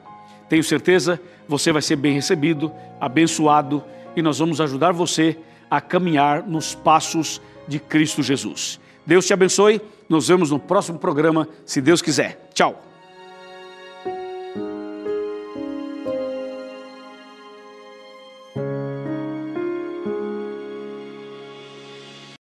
Tenho 0.46 0.62
certeza, 0.62 1.18
você 1.48 1.72
vai 1.72 1.80
ser 1.80 1.96
bem 1.96 2.12
recebido, 2.12 2.70
abençoado, 3.00 3.82
e 4.14 4.20
nós 4.20 4.38
vamos 4.38 4.60
ajudar 4.60 4.92
você 4.92 5.38
a 5.70 5.80
caminhar 5.80 6.46
nos 6.46 6.74
passos 6.74 7.40
de 7.66 7.78
Cristo 7.78 8.22
Jesus. 8.22 8.78
Deus 9.06 9.26
te 9.26 9.32
abençoe. 9.32 9.80
Nos 10.08 10.28
vemos 10.28 10.50
no 10.50 10.58
próximo 10.58 10.98
programa, 10.98 11.48
se 11.64 11.80
Deus 11.80 12.02
quiser. 12.02 12.48
Tchau. 12.52 12.93